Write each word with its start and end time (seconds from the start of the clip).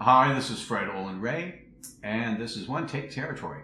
Hi, 0.00 0.32
this 0.32 0.48
is 0.50 0.62
Fred 0.62 0.88
Olen 0.88 1.20
Ray, 1.20 1.62
and 2.04 2.40
this 2.40 2.56
is 2.56 2.68
One 2.68 2.86
Take 2.86 3.10
Territory. 3.10 3.62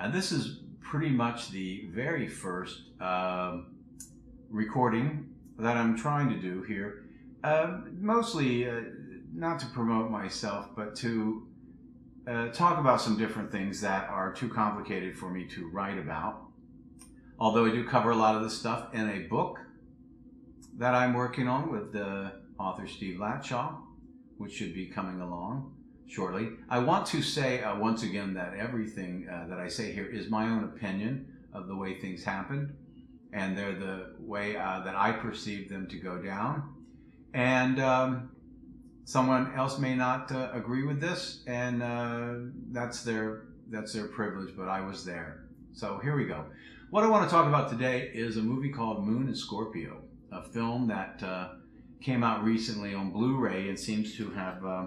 And 0.00 0.12
this 0.12 0.32
is 0.32 0.58
pretty 0.80 1.08
much 1.08 1.52
the 1.52 1.86
very 1.94 2.26
first 2.26 2.80
um 3.00 3.76
recording 4.50 5.32
that 5.56 5.76
I'm 5.76 5.96
trying 5.96 6.30
to 6.30 6.36
do 6.36 6.62
here. 6.62 7.04
Uh, 7.44 7.82
mostly 7.96 8.68
uh, 8.68 8.80
not 9.32 9.60
to 9.60 9.66
promote 9.66 10.10
myself, 10.10 10.70
but 10.74 10.96
to 10.96 11.46
uh, 12.26 12.48
talk 12.48 12.78
about 12.80 13.00
some 13.00 13.16
different 13.16 13.52
things 13.52 13.80
that 13.80 14.08
are 14.08 14.32
too 14.32 14.48
complicated 14.48 15.16
for 15.16 15.30
me 15.30 15.44
to 15.46 15.70
write 15.70 15.96
about. 15.96 16.42
Although 17.38 17.66
I 17.66 17.70
do 17.70 17.84
cover 17.86 18.10
a 18.10 18.16
lot 18.16 18.34
of 18.34 18.42
this 18.42 18.58
stuff 18.58 18.92
in 18.94 19.08
a 19.08 19.28
book 19.28 19.60
that 20.76 20.96
I'm 20.96 21.14
working 21.14 21.46
on 21.46 21.70
with 21.70 21.92
the 21.92 22.32
author 22.58 22.88
Steve 22.88 23.20
Latshaw 23.20 23.76
which 24.38 24.54
should 24.54 24.74
be 24.74 24.86
coming 24.86 25.20
along 25.20 25.74
shortly. 26.08 26.48
I 26.68 26.78
want 26.78 27.06
to 27.08 27.22
say 27.22 27.62
uh, 27.62 27.78
once 27.78 28.02
again 28.02 28.34
that 28.34 28.54
everything 28.54 29.28
uh, 29.28 29.46
that 29.48 29.58
I 29.58 29.68
say 29.68 29.92
here 29.92 30.06
is 30.06 30.30
my 30.30 30.44
own 30.44 30.64
opinion 30.64 31.26
of 31.52 31.68
the 31.68 31.76
way 31.76 32.00
things 32.00 32.24
happened, 32.24 32.74
and 33.32 33.56
they're 33.56 33.74
the 33.74 34.14
way 34.18 34.56
uh, 34.56 34.80
that 34.84 34.96
I 34.96 35.12
perceive 35.12 35.68
them 35.68 35.86
to 35.88 35.96
go 35.98 36.20
down. 36.22 36.74
And 37.34 37.80
um, 37.80 38.30
someone 39.04 39.52
else 39.54 39.78
may 39.78 39.94
not 39.94 40.32
uh, 40.32 40.50
agree 40.54 40.84
with 40.84 41.00
this, 41.00 41.42
and 41.46 41.82
uh, 41.82 42.34
that's 42.72 43.02
their 43.02 43.44
that's 43.70 43.92
their 43.92 44.08
privilege. 44.08 44.56
But 44.56 44.68
I 44.68 44.80
was 44.80 45.04
there, 45.04 45.44
so 45.72 45.98
here 46.02 46.16
we 46.16 46.24
go. 46.24 46.46
What 46.90 47.04
I 47.04 47.08
want 47.08 47.28
to 47.28 47.30
talk 47.30 47.46
about 47.46 47.68
today 47.68 48.10
is 48.14 48.38
a 48.38 48.42
movie 48.42 48.70
called 48.70 49.06
Moon 49.06 49.28
in 49.28 49.34
Scorpio, 49.34 50.00
a 50.32 50.42
film 50.42 50.86
that 50.88 51.22
uh, 51.22 51.48
came 52.00 52.22
out 52.22 52.44
recently 52.44 52.94
on 52.94 53.10
Blu-ray 53.10 53.68
and 53.68 53.78
seems 53.78 54.16
to 54.16 54.30
have 54.30 54.64
uh, 54.64 54.86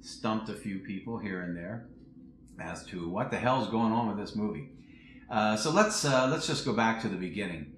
stumped 0.00 0.48
a 0.48 0.54
few 0.54 0.78
people 0.78 1.18
here 1.18 1.42
and 1.42 1.56
there 1.56 1.86
as 2.60 2.84
to 2.86 3.08
what 3.08 3.30
the 3.30 3.36
hell's 3.36 3.68
going 3.68 3.92
on 3.92 4.08
with 4.08 4.16
this 4.16 4.34
movie. 4.34 4.70
Uh, 5.30 5.56
so 5.56 5.70
let's 5.70 6.04
uh, 6.04 6.28
let's 6.28 6.46
just 6.46 6.64
go 6.64 6.72
back 6.72 7.00
to 7.02 7.08
the 7.08 7.16
beginning. 7.16 7.72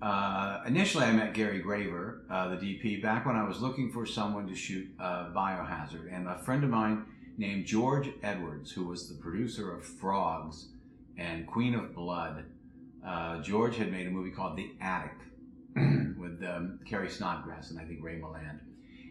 Uh, 0.00 0.62
initially, 0.66 1.04
I 1.04 1.12
met 1.12 1.34
Gary 1.34 1.60
Graver, 1.60 2.22
uh, 2.30 2.48
the 2.48 2.56
DP, 2.56 3.02
back 3.02 3.24
when 3.24 3.36
I 3.36 3.46
was 3.46 3.60
looking 3.60 3.90
for 3.90 4.04
someone 4.04 4.46
to 4.48 4.54
shoot 4.54 4.88
uh, 5.00 5.30
Biohazard, 5.34 6.14
and 6.14 6.28
a 6.28 6.38
friend 6.38 6.62
of 6.62 6.70
mine 6.70 7.06
named 7.38 7.64
George 7.66 8.10
Edwards, 8.22 8.70
who 8.70 8.84
was 8.84 9.08
the 9.08 9.14
producer 9.14 9.74
of 9.74 9.84
Frogs 9.84 10.68
and 11.16 11.46
Queen 11.46 11.74
of 11.74 11.94
Blood. 11.94 12.44
George 13.42 13.76
had 13.76 13.90
made 13.90 14.06
a 14.06 14.10
movie 14.10 14.30
called 14.30 14.56
The 14.56 14.72
Attic, 14.80 15.18
with 16.18 16.42
um, 16.44 16.80
Carrie 16.86 17.08
Snodgress 17.08 17.70
and 17.70 17.78
I 17.78 17.84
think 17.84 18.02
Ray 18.02 18.20
Milland. 18.20 18.60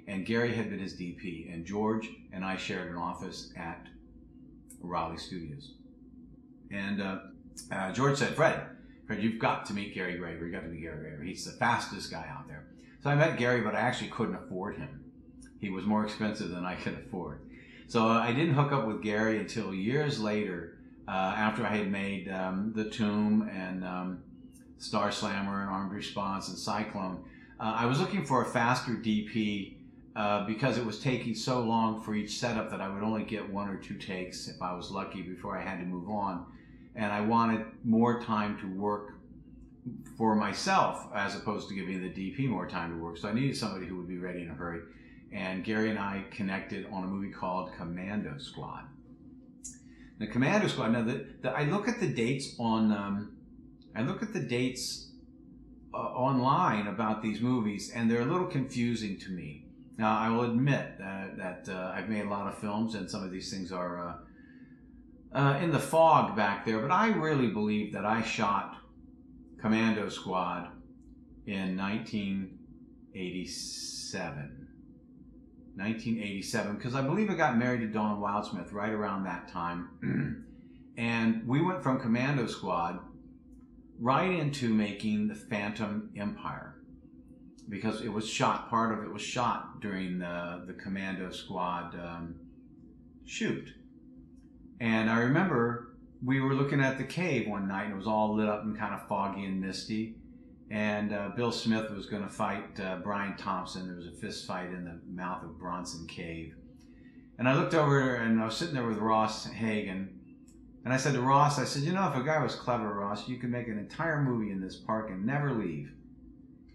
And 0.07 0.25
Gary 0.25 0.53
had 0.53 0.69
been 0.69 0.79
his 0.79 0.95
DP, 0.95 1.53
and 1.53 1.65
George 1.65 2.09
and 2.33 2.43
I 2.43 2.57
shared 2.57 2.91
an 2.91 2.97
office 2.97 3.53
at 3.55 3.87
Raleigh 4.81 5.17
Studios. 5.17 5.71
And 6.71 7.01
uh, 7.01 7.19
uh, 7.71 7.91
George 7.93 8.17
said, 8.17 8.35
Fred, 8.35 8.65
Fred, 9.07 9.23
you've 9.23 9.39
got 9.39 9.65
to 9.67 9.73
meet 9.73 9.93
Gary 9.95 10.17
Graver. 10.17 10.45
You've 10.45 10.53
got 10.53 10.63
to 10.63 10.67
meet 10.67 10.81
Gary 10.81 10.99
Graver. 10.99 11.23
He's 11.23 11.45
the 11.45 11.51
fastest 11.51 12.11
guy 12.11 12.27
out 12.29 12.47
there. 12.47 12.65
So 13.01 13.09
I 13.09 13.15
met 13.15 13.37
Gary, 13.37 13.61
but 13.61 13.75
I 13.75 13.79
actually 13.79 14.09
couldn't 14.09 14.35
afford 14.35 14.77
him. 14.77 15.03
He 15.59 15.69
was 15.69 15.85
more 15.85 16.03
expensive 16.03 16.49
than 16.49 16.65
I 16.65 16.75
could 16.75 16.93
afford. 16.93 17.39
So 17.87 18.07
I 18.07 18.33
didn't 18.33 18.55
hook 18.55 18.71
up 18.71 18.87
with 18.87 19.01
Gary 19.01 19.39
until 19.39 19.73
years 19.73 20.19
later, 20.19 20.77
uh, 21.07 21.11
after 21.11 21.65
I 21.65 21.77
had 21.77 21.91
made 21.91 22.29
um, 22.29 22.73
The 22.75 22.89
Tomb 22.89 23.49
and 23.53 23.85
um, 23.85 24.23
Star 24.77 25.11
Slammer 25.11 25.61
and 25.61 25.69
Armed 25.69 25.91
Response 25.91 26.49
and 26.49 26.57
Cyclone. 26.57 27.23
Uh, 27.59 27.75
I 27.77 27.85
was 27.85 27.99
looking 27.99 28.25
for 28.25 28.41
a 28.41 28.45
faster 28.45 28.91
DP 28.91 29.75
uh, 30.15 30.45
because 30.45 30.77
it 30.77 30.85
was 30.85 30.99
taking 30.99 31.33
so 31.33 31.61
long 31.61 32.01
for 32.01 32.13
each 32.13 32.37
setup 32.37 32.69
that 32.69 32.81
I 32.81 32.87
would 32.87 33.03
only 33.03 33.23
get 33.23 33.49
one 33.49 33.69
or 33.69 33.77
two 33.77 33.95
takes 33.95 34.47
if 34.47 34.61
I 34.61 34.73
was 34.73 34.91
lucky 34.91 35.21
before 35.21 35.57
I 35.57 35.63
had 35.63 35.79
to 35.79 35.85
move 35.85 36.09
on. 36.09 36.45
And 36.95 37.11
I 37.11 37.21
wanted 37.21 37.65
more 37.83 38.21
time 38.21 38.59
to 38.59 38.79
work 38.79 39.13
for 40.17 40.35
myself 40.35 41.07
as 41.15 41.35
opposed 41.35 41.67
to 41.69 41.75
giving 41.75 42.01
the 42.01 42.09
DP 42.09 42.47
more 42.47 42.67
time 42.67 42.91
to 42.91 43.03
work. 43.03 43.17
So 43.17 43.27
I 43.27 43.33
needed 43.33 43.57
somebody 43.57 43.85
who 43.85 43.97
would 43.97 44.07
be 44.07 44.17
ready 44.17 44.41
in 44.41 44.49
a 44.49 44.53
hurry. 44.53 44.81
And 45.31 45.63
Gary 45.63 45.89
and 45.89 45.97
I 45.97 46.25
connected 46.29 46.85
on 46.91 47.03
a 47.03 47.07
movie 47.07 47.31
called 47.31 47.71
Commando 47.75 48.37
Squad. 48.37 48.83
The 50.19 50.27
Commando 50.27 50.67
Squad. 50.67 50.91
Now, 50.91 51.01
the, 51.01 51.25
the, 51.41 51.49
I 51.49 51.63
look 51.63 51.87
at 51.87 51.99
the 51.99 52.07
dates 52.07 52.55
on 52.59 52.91
um, 52.91 53.37
I 53.95 54.01
look 54.01 54.23
at 54.23 54.33
the 54.33 54.39
dates 54.39 55.11
uh, 55.93 55.97
online 55.97 56.87
about 56.87 57.21
these 57.21 57.41
movies, 57.41 57.91
and 57.93 58.09
they're 58.09 58.21
a 58.21 58.25
little 58.25 58.47
confusing 58.47 59.19
to 59.19 59.29
me. 59.31 59.67
Now, 59.97 60.17
I 60.17 60.29
will 60.29 60.45
admit 60.45 60.97
that, 60.97 61.37
that 61.37 61.69
uh, 61.69 61.91
I've 61.95 62.09
made 62.09 62.25
a 62.25 62.29
lot 62.29 62.47
of 62.47 62.57
films, 62.57 62.95
and 62.95 63.07
some 63.09 63.23
of 63.23 63.31
these 63.31 63.49
things 63.51 63.71
are 63.71 64.09
uh, 64.09 64.15
uh 65.37 65.59
in 65.61 65.71
the 65.71 65.79
fog 65.79 66.35
back 66.35 66.65
there, 66.65 66.79
but 66.79 66.91
I 66.91 67.07
really 67.09 67.47
believe 67.47 67.93
that 67.93 68.05
I 68.05 68.23
shot 68.23 68.75
Commando 69.61 70.09
Squad 70.09 70.69
in 71.45 71.77
1987. 71.77 74.63
1987, 75.75 76.75
because 76.75 76.95
I 76.95 77.01
believe 77.01 77.31
I 77.31 77.35
got 77.35 77.57
married 77.57 77.81
to 77.81 77.87
Dawn 77.87 78.21
Wildsmith 78.21 78.71
right 78.73 78.91
around 78.91 79.23
that 79.23 79.47
time. 79.47 79.89
and 80.97 81.47
we 81.47 81.61
went 81.61 81.81
from 81.81 81.99
Commando 81.99 82.45
Squad 82.45 82.99
right 83.99 84.31
into 84.31 84.73
making 84.73 85.27
the 85.27 85.35
Phantom 85.35 86.09
Empire 86.17 86.75
because 87.69 88.01
it 88.01 88.11
was 88.11 88.27
shot, 88.27 88.69
part 88.69 88.97
of 88.97 89.03
it 89.03 89.11
was 89.11 89.21
shot 89.21 89.79
during 89.79 90.19
the, 90.19 90.63
the 90.67 90.73
Commando 90.73 91.31
Squad 91.31 91.95
um, 91.95 92.35
shoot. 93.25 93.69
And 94.79 95.09
I 95.09 95.19
remember 95.19 95.95
we 96.23 96.41
were 96.41 96.53
looking 96.53 96.81
at 96.81 96.97
the 96.97 97.03
cave 97.03 97.47
one 97.47 97.67
night 97.67 97.85
and 97.85 97.93
it 97.93 97.97
was 97.97 98.07
all 98.07 98.35
lit 98.35 98.49
up 98.49 98.63
and 98.63 98.77
kind 98.77 98.93
of 98.93 99.07
foggy 99.07 99.45
and 99.45 99.61
misty. 99.61 100.15
And 100.69 101.13
uh, 101.13 101.29
Bill 101.35 101.51
Smith 101.51 101.91
was 101.91 102.05
going 102.07 102.23
to 102.23 102.29
fight 102.29 102.79
uh, 102.79 102.97
Brian 103.03 103.37
Thompson. 103.37 103.87
There 103.87 103.95
was 103.95 104.07
a 104.07 104.11
fist 104.11 104.47
fight 104.47 104.69
in 104.69 104.85
the 104.85 104.99
mouth 105.09 105.43
of 105.43 105.57
Bronson 105.59 106.07
Cave. 106.07 106.55
And 107.37 107.47
I 107.47 107.55
looked 107.55 107.73
over 107.73 108.15
and 108.15 108.41
I 108.41 108.45
was 108.45 108.55
sitting 108.57 108.73
there 108.73 108.87
with 108.87 108.97
Ross 108.97 109.45
Hagen 109.45 110.19
and 110.83 110.93
I 110.93 110.97
said 110.97 111.13
to 111.13 111.21
Ross, 111.21 111.59
I 111.59 111.63
said, 111.63 111.83
you 111.83 111.93
know, 111.93 112.09
if 112.09 112.15
a 112.15 112.23
guy 112.23 112.41
was 112.43 112.55
clever, 112.55 112.93
Ross, 112.93 113.27
you 113.27 113.37
could 113.37 113.49
make 113.49 113.67
an 113.67 113.79
entire 113.79 114.21
movie 114.21 114.51
in 114.51 114.59
this 114.59 114.75
park 114.75 115.09
and 115.09 115.25
never 115.25 115.53
leave. 115.53 115.91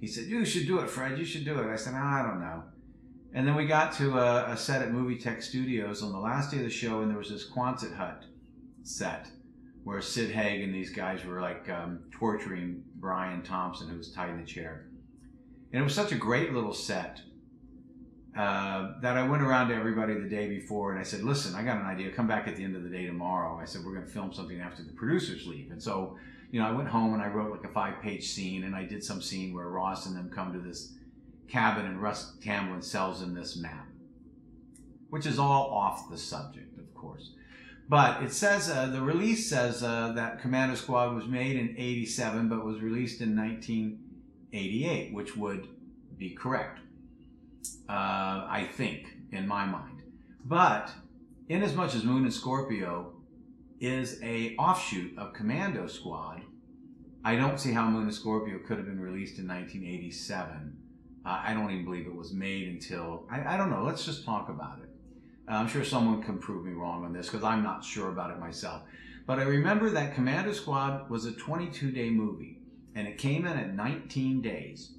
He 0.01 0.07
said, 0.07 0.25
you 0.25 0.45
should 0.45 0.67
do 0.67 0.79
it, 0.79 0.89
Fred. 0.89 1.19
You 1.19 1.25
should 1.25 1.45
do 1.45 1.59
it. 1.61 1.71
I 1.71 1.77
said, 1.77 1.95
I 1.95 2.23
don't 2.23 2.41
know. 2.41 2.63
And 3.35 3.47
then 3.47 3.55
we 3.55 3.67
got 3.67 3.93
to 3.95 4.19
a, 4.19 4.53
a, 4.53 4.57
set 4.57 4.81
at 4.81 4.93
Movie 4.93 5.19
Tech 5.19 5.43
Studios 5.43 6.03
on 6.03 6.13
the 6.13 6.19
last 6.19 6.51
day 6.51 6.59
of 6.59 6.63
the 6.63 6.71
show, 6.71 7.03
and 7.03 7.11
there 7.11 7.19
was 7.19 7.29
this 7.29 7.51
Quonset 7.51 7.95
hut 7.95 8.25
set 8.83 9.29
where 9.85 10.01
Sid 10.01 10.31
Haig 10.31 10.63
and 10.63 10.75
these 10.75 10.91
guys 10.91 11.25
were 11.25 11.41
like 11.41 11.69
um, 11.69 12.01
torturing 12.11 12.83
Brian 12.97 13.43
Thompson, 13.43 13.89
who 13.89 13.99
was 13.99 14.13
tied 14.13 14.31
in 14.31 14.41
a 14.41 14.47
chair. 14.47 14.87
And 15.73 15.81
it 15.81 15.85
was 15.85 15.95
such 15.95 16.13
a 16.13 16.17
great 16.17 16.55
little 16.55 16.73
set 16.73 17.21
uh, 18.37 18.93
that 19.01 19.17
I 19.17 19.27
went 19.27 19.43
around 19.43 19.69
to 19.69 19.75
everybody 19.75 20.15
the 20.15 20.29
day 20.29 20.49
before 20.49 20.93
and 20.93 21.01
I 21.01 21.03
said, 21.03 21.23
listen, 21.23 21.55
I 21.55 21.63
got 21.63 21.79
an 21.79 21.87
idea. 21.87 22.11
Come 22.13 22.29
back 22.29 22.47
at 22.47 22.57
the 22.57 22.65
end 22.65 22.77
of 22.77 22.83
the 22.83 22.89
day 22.89 23.07
tomorrow. 23.07 23.59
I 23.61 23.65
said, 23.65 23.85
we're 23.85 23.95
going 23.95 24.07
to 24.07 24.13
film 24.13 24.33
something 24.33 24.61
after 24.61 24.83
the 24.83 24.93
producers 24.93 25.47
leave. 25.47 25.71
And 25.71 25.83
so, 25.83 26.17
you 26.51 26.61
know, 26.61 26.67
I 26.67 26.73
went 26.73 26.89
home 26.89 27.15
and 27.15 27.23
I 27.23 27.29
wrote 27.29 27.51
like 27.51 27.69
a 27.69 27.73
five 27.73 28.01
page 28.03 28.29
scene 28.29 28.65
and 28.65 28.77
I 28.77 28.85
did 28.85 29.03
some 29.03 29.21
scene 29.21 29.55
where 29.55 29.69
Ross 29.69 30.07
and 30.07 30.17
them 30.17 30.31
come 30.33 30.53
to 30.53 30.61
this 30.61 30.95
cabin 31.49 31.87
and 31.87 32.01
Russ 32.01 32.35
Tamblyn 32.43 32.83
sells 32.83 33.21
them 33.21 33.35
this 33.35 33.57
map, 33.57 33.89
which 35.11 35.27
is 35.27 35.39
all 35.39 35.73
off 35.73 36.11
the 36.11 36.19
subject, 36.19 36.79
of 36.79 36.95
course. 36.95 37.33
But 37.89 38.23
it 38.23 38.33
says, 38.33 38.69
uh, 38.69 38.87
the 38.87 39.01
release 39.01 39.49
says 39.49 39.83
uh, 39.83 40.13
that 40.13 40.43
Commando 40.43 40.75
Squad 40.75 41.15
was 41.15 41.27
made 41.27 41.57
in 41.57 41.75
87 41.77 42.49
but 42.49 42.65
was 42.65 42.81
released 42.83 43.23
in 43.23 43.35
1988, 43.35 45.15
which 45.15 45.37
would 45.37 45.67
be 46.19 46.31
correct 46.31 46.81
uh, 47.89 47.93
I 47.93 48.69
think, 48.73 49.17
in 49.33 49.47
my 49.47 49.65
mind. 49.65 50.03
But 50.45 50.91
in 51.49 51.63
as 51.63 51.75
much 51.75 51.95
as 51.95 52.05
Moon 52.05 52.25
in 52.25 52.31
Scorpio 52.31 53.13
is 53.81 54.21
a 54.23 54.57
offshoot 54.57 55.17
of 55.19 55.33
Commando 55.33 55.87
Squad, 55.87 56.43
I 57.25 57.37
don't 57.37 57.59
see 57.59 57.73
how 57.73 57.89
Moon 57.89 58.07
in 58.07 58.13
Scorpio 58.13 58.59
could 58.67 58.79
have 58.79 58.87
been 58.87 59.01
released 59.01 59.39
in 59.39 59.47
1987. 59.47 60.77
Uh, 61.25 61.43
I 61.45 61.53
don't 61.53 61.71
even 61.71 61.85
believe 61.85 62.07
it 62.07 62.15
was 62.15 62.33
made 62.33 62.69
until 62.69 63.27
I, 63.31 63.55
I 63.55 63.57
don't 63.57 63.71
know. 63.71 63.83
Let's 63.83 64.05
just 64.05 64.25
talk 64.25 64.49
about 64.49 64.79
it. 64.83 64.89
Uh, 65.49 65.57
I'm 65.57 65.69
sure 65.69 65.85
someone 65.85 66.23
can 66.23 66.39
prove 66.39 66.65
me 66.65 66.73
wrong 66.73 67.05
on 67.05 67.13
this 67.13 67.27
because 67.27 67.45
I'm 67.45 67.63
not 67.63 67.85
sure 67.85 68.09
about 68.11 68.31
it 68.31 68.39
myself. 68.39 68.83
But 69.27 69.39
I 69.39 69.43
remember 69.43 69.91
that 69.91 70.15
Commando 70.15 70.53
Squad 70.53 71.11
was 71.11 71.27
a 71.27 71.33
22 71.33 71.91
day 71.91 72.11
movie 72.11 72.61
and 72.95 73.07
it 73.07 73.19
came 73.19 73.47
in 73.47 73.57
at 73.57 73.75
19 73.75 74.41
days. 74.41 74.93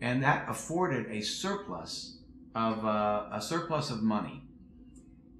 And 0.00 0.22
that 0.22 0.48
afforded 0.48 1.10
a 1.10 1.20
surplus 1.20 2.18
of 2.54 2.84
uh, 2.84 3.28
a 3.32 3.40
surplus 3.40 3.90
of 3.90 4.02
money. 4.02 4.42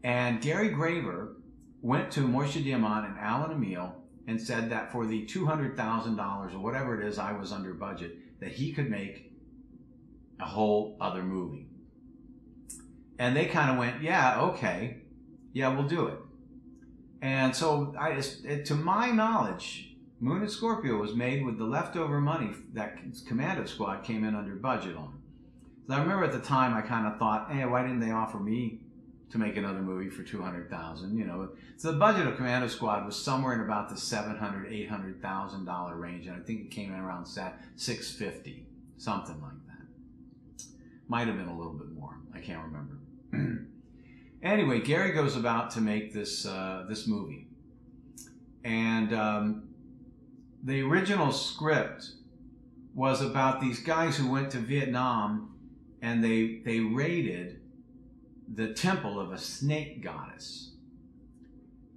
And 0.05 0.41
Gary 0.41 0.69
Graver 0.69 1.37
went 1.83 2.11
to 2.13 2.21
Moishe 2.21 2.65
Diamant 2.65 3.07
and 3.07 3.19
Alan 3.19 3.53
Amiel 3.53 3.95
and 4.27 4.41
said 4.41 4.71
that 4.71 4.93
for 4.93 5.07
the 5.07 5.27
$200,000 5.27 6.55
or 6.55 6.59
whatever 6.59 7.01
it 7.01 7.07
is 7.07 7.19
I 7.19 7.33
was 7.33 7.53
under 7.53 7.75
budget, 7.75 8.17
that 8.41 8.53
he 8.53 8.73
could 8.73 8.91
make 8.91 9.33
a 10.39 10.45
whole 10.45 10.97
other 11.01 11.23
movie. 11.23 11.67
And 13.19 13.37
they 13.37 13.47
kind 13.47 13.71
of 13.71 13.79
went, 13.79 14.03
yeah, 14.03 14.41
okay. 14.41 14.99
yeah, 15.53 15.75
we'll 15.75 15.89
do 15.89 16.07
it. 16.07 16.19
And 17.23 17.55
so, 17.55 17.95
I, 17.99 18.23
it, 18.45 18.65
to 18.67 18.75
my 18.75 19.11
knowledge, 19.11 19.90
Moon 20.21 20.43
and 20.43 20.51
Scorpio 20.51 20.97
was 20.99 21.15
made 21.15 21.45
with 21.45 21.59
the 21.59 21.65
leftover 21.65 22.21
money 22.21 22.51
that 22.75 22.99
Commando 23.27 23.65
Squad 23.65 24.05
came 24.05 24.23
in 24.23 24.35
under 24.35 24.55
budget 24.55 24.97
on. 24.97 25.19
So 25.87 25.95
I 25.95 26.01
remember 26.01 26.25
at 26.25 26.33
the 26.33 26.41
time 26.41 26.75
I 26.75 26.83
kind 26.83 27.07
of 27.07 27.19
thought, 27.19 27.51
hey, 27.51 27.65
why 27.65 27.83
didn't 27.83 28.01
they 28.01 28.11
offer 28.11 28.39
me 28.39 28.81
to 29.31 29.39
make 29.39 29.57
another 29.57 29.81
movie 29.81 30.11
for 30.11 30.23
200000 30.23 31.17
You 31.17 31.25
know, 31.25 31.49
so 31.77 31.93
the 31.93 31.99
budget 31.99 32.27
of 32.27 32.37
Commando 32.37 32.69
Squad 32.69 33.07
was 33.07 33.17
somewhere 33.17 33.55
in 33.55 33.61
about 33.61 33.89
the 33.89 33.97
700 33.97 34.71
$800,000 34.71 36.01
range, 36.01 36.27
and 36.27 36.37
I 36.37 36.41
think 36.41 36.61
it 36.61 36.71
came 36.71 36.93
in 36.93 37.01
around 37.01 37.27
650 37.27 38.67
something 39.01 39.41
like 39.41 39.53
that. 39.67 40.67
Might 41.09 41.27
have 41.27 41.37
been 41.37 41.49
a 41.49 41.57
little 41.57 41.73
bit 41.73 41.91
more. 41.93 42.17
I 42.35 42.39
can't 42.39 42.63
remember. 42.63 43.67
anyway, 44.43 44.81
Gary 44.81 45.13
goes 45.13 45.37
about 45.37 45.71
to 45.73 45.81
make 45.81 46.13
this 46.13 46.47
uh, 46.47 46.85
this 46.89 47.07
movie, 47.07 47.49
and 48.63 49.13
um, 49.15 49.70
the 50.63 50.83
original 50.83 51.33
script 51.33 52.13
was 52.95 53.23
about 53.23 53.61
these 53.61 53.81
guys 53.81 54.17
who 54.17 54.31
went 54.31 54.51
to 54.51 54.59
Vietnam 54.59 55.55
and 56.03 56.25
they 56.25 56.61
they 56.65 56.81
raided 56.81 57.61
the 58.53 58.73
temple 58.73 59.21
of 59.21 59.33
a 59.33 59.39
snake 59.39 60.03
goddess, 60.03 60.73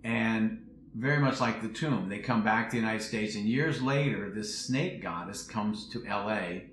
and 0.03 0.65
very 0.93 1.19
much 1.19 1.41
like 1.41 1.61
the 1.61 1.69
tomb, 1.69 2.09
they 2.09 2.19
come 2.19 2.43
back 2.43 2.69
to 2.69 2.75
the 2.75 2.81
United 2.81 3.01
States, 3.01 3.35
and 3.35 3.45
years 3.45 3.81
later, 3.81 4.29
this 4.29 4.57
snake 4.57 5.01
goddess 5.01 5.43
comes 5.43 5.89
to 5.89 6.05
L.A. 6.05 6.69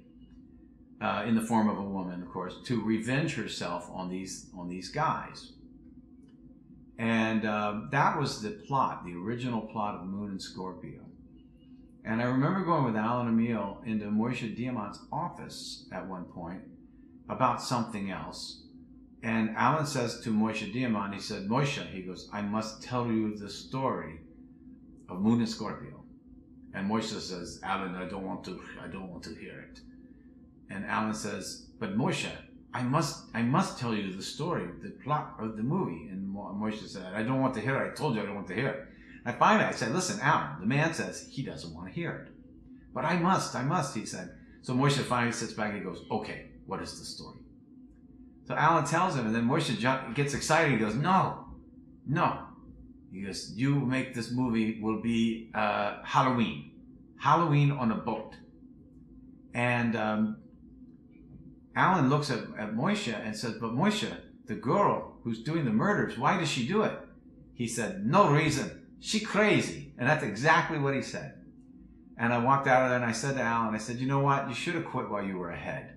Uh, 1.01 1.25
in 1.27 1.35
the 1.35 1.41
form 1.41 1.71
of 1.71 1.79
a 1.79 1.83
woman, 1.83 2.21
of 2.21 2.31
course, 2.31 2.57
to 2.67 2.83
revenge 2.83 3.35
herself 3.35 3.89
on 3.93 4.11
these 4.11 4.51
on 4.57 4.69
these 4.69 4.91
guys. 4.91 5.53
And 6.99 7.47
uh, 7.47 7.81
that 7.91 8.19
was 8.19 8.43
the 8.43 8.51
plot, 8.51 9.07
the 9.07 9.15
original 9.15 9.63
plot 9.63 9.95
of 9.95 10.05
Moon 10.05 10.33
in 10.33 10.39
Scorpio. 10.39 11.01
And 12.05 12.21
I 12.21 12.25
remember 12.25 12.65
going 12.65 12.85
with 12.85 12.97
Alan 12.97 13.29
Amiel 13.29 13.83
into 13.85 14.07
Moishe 14.07 14.57
Diamant's 14.57 15.01
office 15.13 15.87
at 15.93 16.07
one 16.07 16.25
point 16.25 16.63
about 17.29 17.63
something 17.63 18.11
else. 18.11 18.63
And 19.23 19.51
Alan 19.57 19.85
says 19.85 20.21
to 20.21 20.31
Moishe 20.31 20.73
Diamant, 20.73 21.15
he 21.15 21.21
said, 21.21 21.47
Moishe, 21.47 21.87
he 21.91 22.03
goes, 22.03 22.29
I 22.33 22.41
must 22.41 22.83
tell 22.83 23.07
you 23.07 23.37
the 23.37 23.51
story 23.51 24.21
of 25.11 25.21
Moon 25.21 25.41
in 25.41 25.47
Scorpio. 25.47 26.03
And 26.73 26.91
Moishe 26.91 27.21
says, 27.21 27.61
Alan, 27.63 27.95
I 27.95 28.07
don't 28.07 28.25
want 28.25 28.45
to, 28.45 28.61
I 28.83 28.87
don't 28.87 29.11
want 29.11 29.23
to 29.25 29.35
hear 29.35 29.69
it. 29.71 29.81
And 30.71 30.87
Alan 30.87 31.15
says, 31.15 31.67
but 31.79 31.99
Moishe, 31.99 32.31
I 32.73 32.83
must, 32.83 33.25
I 33.35 33.43
must 33.43 33.79
tell 33.79 33.95
you 33.95 34.13
the 34.13 34.23
story, 34.23 34.69
the 34.83 34.91
plot 34.91 35.35
of 35.39 35.57
the 35.57 35.63
movie. 35.63 36.09
And 36.11 36.35
Moishe 36.35 36.87
said, 36.89 37.13
I 37.13 37.23
don't 37.23 37.41
want 37.41 37.55
to 37.55 37.61
hear 37.61 37.77
it. 37.77 37.93
I 37.93 37.95
told 37.95 38.15
you 38.15 38.23
I 38.23 38.27
don't 38.27 38.37
want 38.37 38.47
to 38.49 38.55
hear 38.55 38.69
it. 38.69 38.90
I 39.25 39.33
finally 39.33 39.67
I 39.67 39.73
said, 39.73 39.93
listen, 39.93 40.19
Alan, 40.21 40.61
the 40.61 40.67
man 40.67 40.95
says 40.95 41.29
he 41.31 41.43
doesn't 41.43 41.75
want 41.75 41.89
to 41.89 41.95
hear 41.95 42.27
it. 42.27 42.33
But 42.93 43.05
I 43.05 43.19
must, 43.19 43.55
I 43.55 43.63
must, 43.63 43.95
he 43.95 44.07
said. 44.07 44.31
So 44.63 44.75
Moishe 44.75 45.03
finally 45.05 45.33
sits 45.33 45.53
back 45.53 45.71
and 45.71 45.79
he 45.79 45.85
goes, 45.85 46.05
okay, 46.11 46.51
what 46.67 46.83
is 46.83 46.99
the 46.99 47.05
story? 47.05 47.39
So 48.47 48.55
Alan 48.55 48.85
tells 48.85 49.15
him, 49.15 49.27
and 49.27 49.35
then 49.35 49.47
Moishe 49.47 50.15
gets 50.15 50.35
excited. 50.35 50.73
He 50.73 50.79
goes, 50.79 50.95
no, 50.95 51.45
no. 52.07 52.47
He 53.13 53.23
goes, 53.23 53.53
you 53.55 53.75
make 53.75 54.15
this 54.15 54.31
movie 54.31 54.81
will 54.81 55.01
be 55.01 55.51
uh, 55.55 55.99
Halloween. 56.05 56.73
Halloween 57.19 57.71
on 57.71 57.93
a 57.93 57.97
boat. 57.97 58.35
And 59.55 59.95
um, 59.97 60.39
Alan 61.77 62.09
looks 62.09 62.31
at, 62.31 62.41
at 62.59 62.71
and 62.71 63.37
says, 63.37 63.55
but 63.61 63.73
Moishe, 63.73 64.13
the 64.47 64.55
girl 64.55 65.19
who's 65.23 65.43
doing 65.43 65.65
the 65.65 65.71
murders, 65.71 66.19
why 66.19 66.39
does 66.39 66.49
she 66.49 66.67
do 66.67 66.83
it? 66.83 66.99
He 67.55 67.69
said, 67.69 68.07
no 68.07 68.31
reason 68.31 68.80
she 69.01 69.21
crazy. 69.21 69.93
And 69.99 70.09
that's 70.09 70.23
exactly 70.23 70.79
what 70.79 70.95
he 70.95 71.03
said. 71.03 71.35
And 72.17 72.33
I 72.33 72.39
walked 72.39 72.69
out 72.69 72.83
of 72.83 72.91
there 72.91 72.99
and 72.99 73.07
I 73.07 73.13
said 73.13 73.37
to 73.37 73.43
Alan, 73.43 73.75
I 73.75 73.79
said, 73.79 73.97
you 73.97 74.07
know 74.07 74.21
what? 74.21 74.49
You 74.49 74.55
should 74.55 74.75
have 74.75 74.85
quit 74.85 75.09
while 75.09 75.25
you 75.25 75.39
were 75.39 75.51
ahead. 75.51 75.95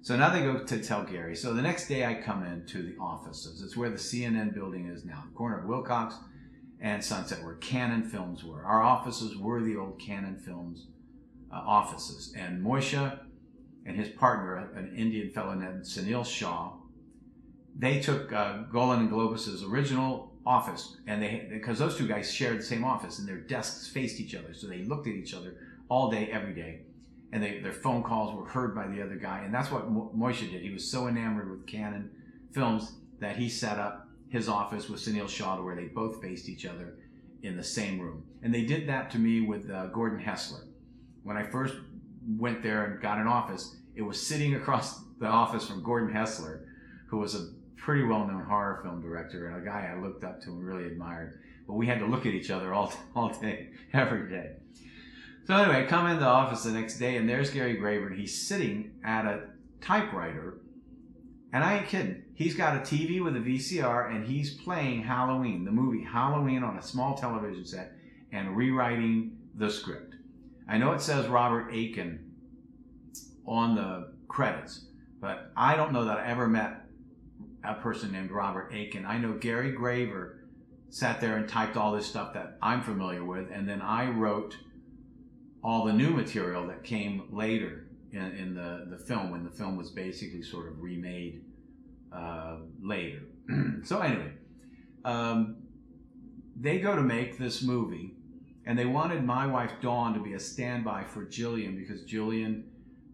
So 0.00 0.16
now 0.16 0.30
they 0.30 0.42
go 0.42 0.58
to 0.64 0.82
tell 0.82 1.04
Gary. 1.04 1.36
So 1.36 1.52
the 1.52 1.62
next 1.62 1.88
day 1.88 2.04
I 2.04 2.14
come 2.14 2.44
into 2.44 2.82
the 2.82 2.96
offices. 2.98 3.62
It's 3.62 3.76
where 3.76 3.90
the 3.90 3.96
CNN 3.96 4.54
building 4.54 4.86
is 4.88 5.04
now, 5.04 5.24
corner 5.34 5.60
of 5.60 5.66
Wilcox 5.66 6.14
and 6.80 7.04
Sunset, 7.04 7.42
where 7.44 7.54
Cannon 7.54 8.02
Films 8.02 8.42
were. 8.42 8.64
Our 8.64 8.82
offices 8.82 9.36
were 9.36 9.62
the 9.62 9.76
old 9.76 10.00
Cannon 10.00 10.38
Films 10.38 10.88
uh, 11.52 11.56
offices. 11.56 12.32
And 12.36 12.64
Moisha 12.64 13.20
and 13.86 13.96
his 13.96 14.08
partner, 14.08 14.72
an 14.74 14.94
Indian 14.96 15.30
fellow 15.30 15.54
named 15.54 15.82
Sunil 15.82 16.26
Shah, 16.26 16.72
they 17.76 18.00
took 18.00 18.32
uh, 18.32 18.62
Golan 18.72 19.00
and 19.00 19.10
Globus's 19.10 19.62
original 19.62 20.31
office, 20.44 20.96
and 21.06 21.22
they 21.22 21.46
because 21.50 21.78
those 21.78 21.96
two 21.96 22.08
guys 22.08 22.32
shared 22.32 22.58
the 22.58 22.64
same 22.64 22.84
office, 22.84 23.18
and 23.18 23.28
their 23.28 23.36
desks 23.36 23.88
faced 23.88 24.20
each 24.20 24.34
other, 24.34 24.52
so 24.52 24.66
they 24.66 24.82
looked 24.84 25.06
at 25.06 25.14
each 25.14 25.34
other 25.34 25.54
all 25.88 26.10
day, 26.10 26.28
every 26.32 26.54
day, 26.54 26.80
and 27.32 27.42
they, 27.42 27.60
their 27.60 27.72
phone 27.72 28.02
calls 28.02 28.34
were 28.34 28.46
heard 28.46 28.74
by 28.74 28.86
the 28.86 29.02
other 29.02 29.16
guy, 29.16 29.42
and 29.44 29.54
that's 29.54 29.70
what 29.70 29.90
Mo- 29.90 30.12
Moishe 30.16 30.50
did. 30.50 30.62
He 30.62 30.70
was 30.70 30.90
so 30.90 31.06
enamored 31.06 31.50
with 31.50 31.66
Cannon 31.66 32.10
films 32.52 32.92
that 33.20 33.36
he 33.36 33.48
set 33.48 33.78
up 33.78 34.08
his 34.28 34.48
office 34.48 34.88
with 34.88 35.00
Sunil 35.00 35.28
Shah 35.28 35.62
where 35.62 35.76
they 35.76 35.84
both 35.84 36.20
faced 36.22 36.48
each 36.48 36.66
other 36.66 36.94
in 37.42 37.56
the 37.56 37.64
same 37.64 38.00
room, 38.00 38.24
and 38.42 38.54
they 38.54 38.64
did 38.64 38.88
that 38.88 39.10
to 39.10 39.18
me 39.18 39.40
with 39.42 39.70
uh, 39.70 39.86
Gordon 39.86 40.20
Hessler. 40.24 40.64
When 41.22 41.36
I 41.36 41.44
first 41.44 41.74
went 42.36 42.62
there 42.62 42.84
and 42.84 43.00
got 43.00 43.18
an 43.18 43.26
office, 43.26 43.76
it 43.94 44.02
was 44.02 44.24
sitting 44.24 44.54
across 44.54 45.00
the 45.20 45.26
office 45.26 45.66
from 45.66 45.82
Gordon 45.82 46.14
Hessler, 46.14 46.66
who 47.06 47.18
was 47.18 47.34
a 47.34 47.50
pretty 47.82 48.04
well-known 48.04 48.44
horror 48.44 48.80
film 48.82 49.02
director 49.02 49.48
and 49.48 49.60
a 49.60 49.64
guy 49.64 49.92
I 49.92 50.00
looked 50.00 50.22
up 50.22 50.40
to 50.42 50.50
and 50.50 50.64
really 50.64 50.86
admired. 50.86 51.40
But 51.66 51.74
we 51.74 51.86
had 51.86 51.98
to 51.98 52.06
look 52.06 52.26
at 52.26 52.32
each 52.32 52.50
other 52.50 52.72
all 52.72 52.92
all 53.16 53.30
day, 53.30 53.70
every 53.92 54.30
day. 54.30 54.52
So 55.46 55.56
anyway, 55.56 55.84
I 55.84 55.86
come 55.86 56.06
into 56.06 56.20
the 56.20 56.26
office 56.26 56.62
the 56.62 56.70
next 56.70 56.98
day 56.98 57.16
and 57.16 57.28
there's 57.28 57.50
Gary 57.50 57.76
Graver 57.76 58.06
and 58.06 58.18
he's 58.18 58.46
sitting 58.46 58.92
at 59.04 59.26
a 59.26 59.48
typewriter. 59.80 60.58
And 61.52 61.64
I 61.64 61.78
ain't 61.78 61.88
kidding. 61.88 62.22
He's 62.34 62.54
got 62.54 62.76
a 62.76 62.80
TV 62.80 63.22
with 63.22 63.36
a 63.36 63.40
VCR 63.40 64.14
and 64.14 64.24
he's 64.24 64.54
playing 64.54 65.02
Halloween, 65.02 65.64
the 65.64 65.72
movie 65.72 66.04
Halloween 66.04 66.62
on 66.62 66.78
a 66.78 66.82
small 66.82 67.16
television 67.16 67.66
set 67.66 67.92
and 68.30 68.56
rewriting 68.56 69.36
the 69.56 69.68
script. 69.68 70.14
I 70.68 70.78
know 70.78 70.92
it 70.92 71.00
says 71.00 71.26
Robert 71.26 71.70
Aiken 71.72 72.30
on 73.44 73.74
the 73.74 74.12
credits, 74.28 74.86
but 75.20 75.50
I 75.56 75.74
don't 75.74 75.92
know 75.92 76.04
that 76.04 76.18
I 76.18 76.26
ever 76.28 76.46
met 76.46 76.81
a 77.64 77.74
person 77.74 78.12
named 78.12 78.30
Robert 78.30 78.70
Aiken. 78.72 79.06
I 79.06 79.18
know 79.18 79.32
Gary 79.34 79.72
Graver 79.72 80.38
sat 80.90 81.20
there 81.20 81.36
and 81.36 81.48
typed 81.48 81.76
all 81.76 81.92
this 81.92 82.06
stuff 82.06 82.34
that 82.34 82.58
I'm 82.60 82.82
familiar 82.82 83.24
with, 83.24 83.50
and 83.50 83.68
then 83.68 83.80
I 83.80 84.10
wrote 84.10 84.56
all 85.64 85.84
the 85.84 85.92
new 85.92 86.10
material 86.10 86.66
that 86.66 86.82
came 86.82 87.22
later 87.30 87.86
in, 88.10 88.20
in 88.32 88.54
the, 88.54 88.86
the 88.90 88.98
film 88.98 89.30
when 89.30 89.44
the 89.44 89.50
film 89.50 89.76
was 89.76 89.90
basically 89.90 90.42
sort 90.42 90.68
of 90.68 90.82
remade 90.82 91.44
uh, 92.12 92.58
later. 92.82 93.22
so 93.84 94.00
anyway, 94.00 94.32
um, 95.04 95.56
they 96.60 96.78
go 96.78 96.94
to 96.94 97.02
make 97.02 97.38
this 97.38 97.62
movie, 97.62 98.14
and 98.66 98.78
they 98.78 98.86
wanted 98.86 99.24
my 99.24 99.46
wife 99.46 99.72
Dawn 99.80 100.14
to 100.14 100.20
be 100.20 100.34
a 100.34 100.40
standby 100.40 101.04
for 101.04 101.24
Jillian 101.24 101.76
because 101.76 102.02
Jillian, 102.02 102.64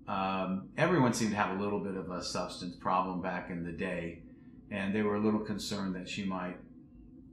um, 0.09 0.71
everyone 0.77 1.13
seemed 1.13 1.31
to 1.31 1.37
have 1.37 1.59
a 1.59 1.63
little 1.63 1.81
bit 1.81 1.95
of 1.97 2.11
a 2.11 2.23
substance 2.23 2.75
problem 2.77 3.21
back 3.23 3.51
in 3.51 3.63
the 3.63 3.73
day 3.73 4.23
and 4.71 4.95
they 4.95 5.03
were 5.03 5.17
a 5.17 5.21
little 5.21 5.41
concerned 5.41 5.95
that 5.95 6.09
she 6.09 6.25
might 6.25 6.57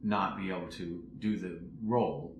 not 0.03 0.37
be 0.37 0.49
able 0.49 0.67
to 0.67 1.03
do 1.19 1.37
the 1.37 1.59
role. 1.83 2.35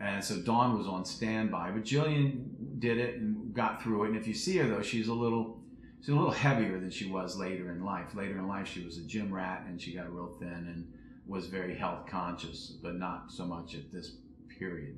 And 0.00 0.22
so 0.22 0.38
Dawn 0.40 0.78
was 0.78 0.86
on 0.86 1.04
standby, 1.04 1.72
but 1.72 1.84
Jillian 1.84 2.78
did 2.78 2.98
it 2.98 3.16
and 3.16 3.52
got 3.52 3.82
through 3.82 4.04
it. 4.04 4.08
And 4.08 4.16
if 4.16 4.26
you 4.26 4.34
see 4.34 4.56
her 4.58 4.68
though, 4.68 4.82
she's 4.82 5.08
a 5.08 5.14
little 5.14 5.60
she's 6.00 6.10
a 6.10 6.14
little 6.14 6.30
heavier 6.30 6.78
than 6.78 6.90
she 6.90 7.10
was 7.10 7.36
later 7.36 7.72
in 7.72 7.84
life. 7.84 8.14
Later 8.14 8.38
in 8.38 8.46
life, 8.46 8.68
she 8.68 8.84
was 8.84 8.98
a 8.98 9.02
gym 9.02 9.34
rat 9.34 9.64
and 9.66 9.80
she 9.80 9.94
got 9.94 10.12
real 10.12 10.36
thin 10.38 10.48
and 10.48 10.92
was 11.26 11.46
very 11.46 11.74
health 11.74 12.06
conscious, 12.06 12.72
but 12.82 12.94
not 12.96 13.30
so 13.30 13.44
much 13.44 13.74
at 13.74 13.92
this 13.92 14.16
period. 14.58 14.96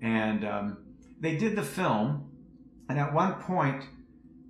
And 0.00 0.44
um, 0.44 0.78
they 1.20 1.36
did 1.36 1.54
the 1.54 1.62
film, 1.62 2.28
and 2.88 2.98
at 2.98 3.14
one 3.14 3.34
point, 3.34 3.84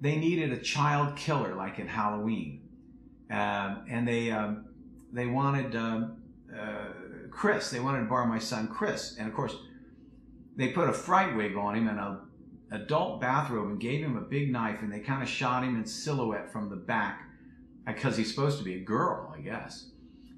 they 0.00 0.16
needed 0.16 0.50
a 0.50 0.58
child 0.58 1.14
killer 1.14 1.54
like 1.54 1.78
in 1.78 1.86
Halloween. 1.86 2.62
Um, 3.32 3.84
and 3.88 4.06
they 4.06 4.30
um, 4.30 4.66
they 5.10 5.26
wanted 5.26 5.74
um, 5.74 6.18
uh, 6.54 6.88
Chris. 7.30 7.70
They 7.70 7.80
wanted 7.80 8.00
to 8.00 8.04
borrow 8.04 8.26
my 8.26 8.38
son 8.38 8.68
Chris, 8.68 9.16
and 9.18 9.26
of 9.26 9.34
course, 9.34 9.56
they 10.56 10.68
put 10.68 10.88
a 10.88 10.92
fright 10.92 11.34
wig 11.34 11.56
on 11.56 11.74
him 11.74 11.88
and 11.88 11.98
a 11.98 12.20
adult 12.72 13.20
bathrobe 13.20 13.70
and 13.70 13.80
gave 13.80 14.02
him 14.02 14.16
a 14.16 14.20
big 14.20 14.52
knife, 14.52 14.82
and 14.82 14.92
they 14.92 15.00
kind 15.00 15.22
of 15.22 15.28
shot 15.28 15.64
him 15.64 15.76
in 15.76 15.86
silhouette 15.86 16.52
from 16.52 16.68
the 16.68 16.76
back 16.76 17.22
because 17.86 18.16
he's 18.16 18.30
supposed 18.30 18.58
to 18.58 18.64
be 18.64 18.74
a 18.74 18.80
girl, 18.80 19.34
I 19.36 19.40
guess. 19.40 19.90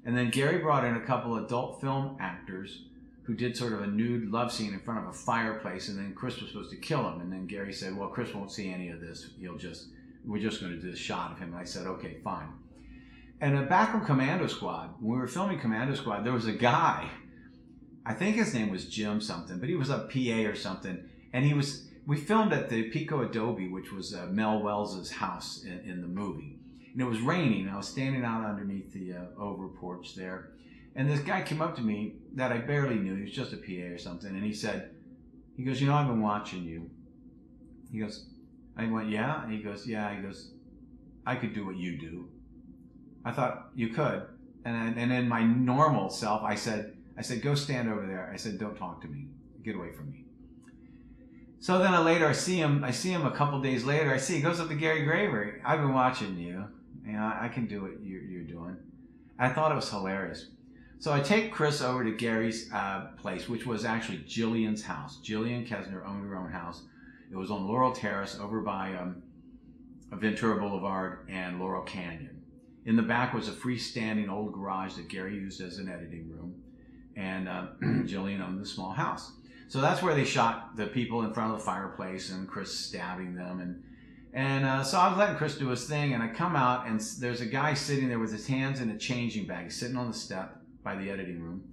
And 0.05 0.15
then 0.15 0.29
Gary 0.29 0.59
brought 0.59 0.85
in 0.85 0.95
a 0.95 1.05
couple 1.05 1.35
adult 1.37 1.81
film 1.81 2.17
actors 2.19 2.83
who 3.23 3.33
did 3.33 3.57
sort 3.57 3.73
of 3.73 3.81
a 3.81 3.87
nude 3.87 4.29
love 4.29 4.51
scene 4.51 4.73
in 4.73 4.79
front 4.79 5.01
of 5.01 5.07
a 5.07 5.13
fireplace, 5.13 5.89
and 5.89 5.97
then 5.97 6.13
Chris 6.13 6.39
was 6.39 6.51
supposed 6.51 6.69
to 6.69 6.77
kill 6.77 7.09
him. 7.09 7.19
And 7.19 7.31
then 7.31 7.47
Gary 7.47 7.73
said, 7.73 7.97
"Well, 7.97 8.09
Chris 8.09 8.33
won't 8.33 8.51
see 8.51 8.69
any 8.69 8.89
of 8.89 9.01
this. 9.01 9.31
He'll 9.39 9.57
just 9.57 9.87
we're 10.25 10.41
just 10.41 10.61
going 10.61 10.73
to 10.73 10.79
do 10.79 10.91
a 10.91 10.95
shot 10.95 11.31
of 11.31 11.39
him." 11.39 11.49
And 11.49 11.57
I 11.57 11.65
said, 11.65 11.87
"Okay, 11.87 12.19
fine." 12.23 12.49
And 13.45 13.69
back 13.69 13.93
on 13.93 14.03
Commando 14.03 14.47
Squad, 14.47 14.95
when 14.99 15.13
we 15.13 15.19
were 15.19 15.27
filming 15.27 15.59
Commando 15.59 15.93
Squad, 15.93 16.23
there 16.23 16.33
was 16.33 16.47
a 16.47 16.51
guy. 16.51 17.07
I 18.03 18.15
think 18.15 18.37
his 18.37 18.55
name 18.55 18.71
was 18.71 18.89
Jim 18.89 19.21
something, 19.21 19.59
but 19.59 19.69
he 19.69 19.75
was 19.75 19.91
a 19.91 20.09
PA 20.11 20.49
or 20.49 20.55
something, 20.55 21.07
and 21.31 21.45
he 21.45 21.53
was. 21.53 21.87
We 22.07 22.17
filmed 22.17 22.53
at 22.53 22.71
the 22.71 22.89
Pico 22.89 23.21
Adobe, 23.21 23.67
which 23.67 23.91
was 23.91 24.15
uh, 24.15 24.25
Mel 24.31 24.63
Wells's 24.63 25.11
house 25.11 25.63
in, 25.63 25.79
in, 25.81 26.01
the 26.01 26.07
movie, 26.07 26.57
and 26.91 26.99
it 26.99 27.05
was 27.05 27.21
raining. 27.21 27.69
I 27.69 27.77
was 27.77 27.87
standing 27.87 28.25
out 28.25 28.43
underneath 28.43 28.91
the 28.93 29.13
uh, 29.13 29.39
over 29.39 29.67
porch 29.67 30.15
there, 30.15 30.49
and 30.95 31.07
this 31.07 31.19
guy 31.19 31.43
came 31.43 31.61
up 31.61 31.75
to 31.75 31.83
me 31.83 32.15
that 32.33 32.51
I 32.51 32.57
barely 32.57 32.95
knew. 32.95 33.13
He 33.13 33.25
was 33.25 33.31
just 33.31 33.53
a 33.53 33.57
PA 33.57 33.93
or 33.93 33.99
something, 33.99 34.31
and 34.31 34.43
he 34.43 34.53
said, 34.53 34.89
"He 35.55 35.63
goes, 35.63 35.79
you 35.79 35.85
know, 35.85 35.93
I've 35.93 36.07
been 36.07 36.19
watching 36.19 36.63
you." 36.63 36.89
He 37.91 37.99
goes, 37.99 38.25
I 38.75 38.87
went, 38.87 39.11
"Yeah," 39.11 39.43
and 39.43 39.53
he 39.53 39.59
goes, 39.59 39.85
"Yeah." 39.85 40.15
He 40.15 40.23
goes, 40.23 40.49
"I 41.27 41.35
could 41.35 41.53
do 41.53 41.63
what 41.63 41.75
you 41.75 41.99
do." 41.99 42.29
I 43.25 43.31
thought 43.31 43.69
you 43.75 43.89
could, 43.89 44.27
and 44.63 44.97
and 44.97 45.11
in 45.11 45.27
my 45.27 45.43
normal 45.43 46.09
self, 46.09 46.43
I 46.43 46.55
said, 46.55 46.95
I 47.17 47.21
said, 47.21 47.41
go 47.41 47.55
stand 47.55 47.89
over 47.89 48.05
there. 48.05 48.29
I 48.31 48.37
said, 48.37 48.59
don't 48.59 48.77
talk 48.77 49.01
to 49.01 49.07
me. 49.07 49.27
Get 49.63 49.75
away 49.75 49.91
from 49.91 50.11
me. 50.11 50.25
So 51.59 51.79
then 51.79 51.93
I 51.93 51.99
later 51.99 52.27
I 52.27 52.33
see 52.33 52.57
him. 52.57 52.83
I 52.83 52.91
see 52.91 53.09
him 53.09 53.25
a 53.25 53.31
couple 53.31 53.59
days 53.59 53.83
later. 53.83 54.13
I 54.13 54.17
see 54.17 54.35
he 54.35 54.41
goes 54.41 54.59
up 54.59 54.67
to 54.67 54.75
Gary 54.75 55.03
Graver. 55.03 55.59
I've 55.65 55.79
been 55.79 55.93
watching 55.93 56.37
you. 56.37 56.65
Know, 57.03 57.37
I 57.39 57.49
can 57.49 57.65
do 57.67 57.81
what 57.81 57.93
you're, 58.03 58.21
you're 58.21 58.43
doing. 58.43 58.77
I 59.39 59.49
thought 59.49 59.71
it 59.71 59.75
was 59.75 59.89
hilarious. 59.89 60.47
So 60.99 61.13
I 61.13 61.19
take 61.19 61.51
Chris 61.51 61.81
over 61.81 62.03
to 62.03 62.11
Gary's 62.11 62.71
uh, 62.73 63.07
place, 63.17 63.49
which 63.49 63.65
was 63.65 63.85
actually 63.85 64.19
Jillian's 64.19 64.83
house. 64.83 65.19
Jillian 65.23 65.67
Kesner 65.67 66.05
owned 66.07 66.27
her 66.27 66.37
own 66.37 66.51
house. 66.51 66.83
It 67.31 67.35
was 67.35 67.51
on 67.51 67.67
Laurel 67.67 67.91
Terrace 67.91 68.39
over 68.39 68.61
by 68.61 68.95
um, 68.95 69.21
Ventura 70.11 70.59
Boulevard 70.59 71.27
and 71.29 71.59
Laurel 71.59 71.83
Canyon. 71.83 72.34
In 72.85 72.95
the 72.95 73.01
back 73.01 73.33
was 73.33 73.47
a 73.47 73.51
freestanding 73.51 74.29
old 74.29 74.53
garage 74.53 74.93
that 74.95 75.07
Gary 75.07 75.33
used 75.33 75.59
as 75.59 75.79
an 75.79 75.89
editing 75.89 76.29
room, 76.29 76.55
and 77.15 77.49
uh, 77.49 77.67
Jillian 77.81 78.41
owned 78.41 78.61
the 78.61 78.65
small 78.65 78.91
house. 78.91 79.31
So 79.67 79.81
that's 79.81 80.03
where 80.03 80.13
they 80.13 80.23
shot 80.23 80.75
the 80.75 80.85
people 80.85 81.23
in 81.23 81.33
front 81.33 81.51
of 81.51 81.57
the 81.57 81.65
fireplace 81.65 82.29
and 82.31 82.47
Chris 82.47 82.77
stabbing 82.77 83.33
them. 83.33 83.59
And 83.59 83.83
and 84.33 84.65
uh, 84.65 84.83
so 84.83 84.99
I 84.99 85.07
was 85.07 85.17
letting 85.17 85.37
Chris 85.37 85.57
do 85.57 85.69
his 85.69 85.87
thing, 85.87 86.13
and 86.13 86.21
I 86.21 86.27
come 86.27 86.57
out, 86.57 86.87
and 86.87 86.99
there's 87.19 87.39
a 87.39 87.45
guy 87.45 87.73
sitting 87.73 88.09
there 88.09 88.19
with 88.19 88.33
his 88.33 88.45
hands 88.45 88.81
in 88.81 88.89
a 88.91 88.97
changing 88.97 89.47
bag, 89.47 89.71
sitting 89.71 89.95
on 89.95 90.09
the 90.09 90.13
step 90.13 90.57
by 90.83 90.97
the 90.97 91.09
editing 91.09 91.41
room. 91.41 91.63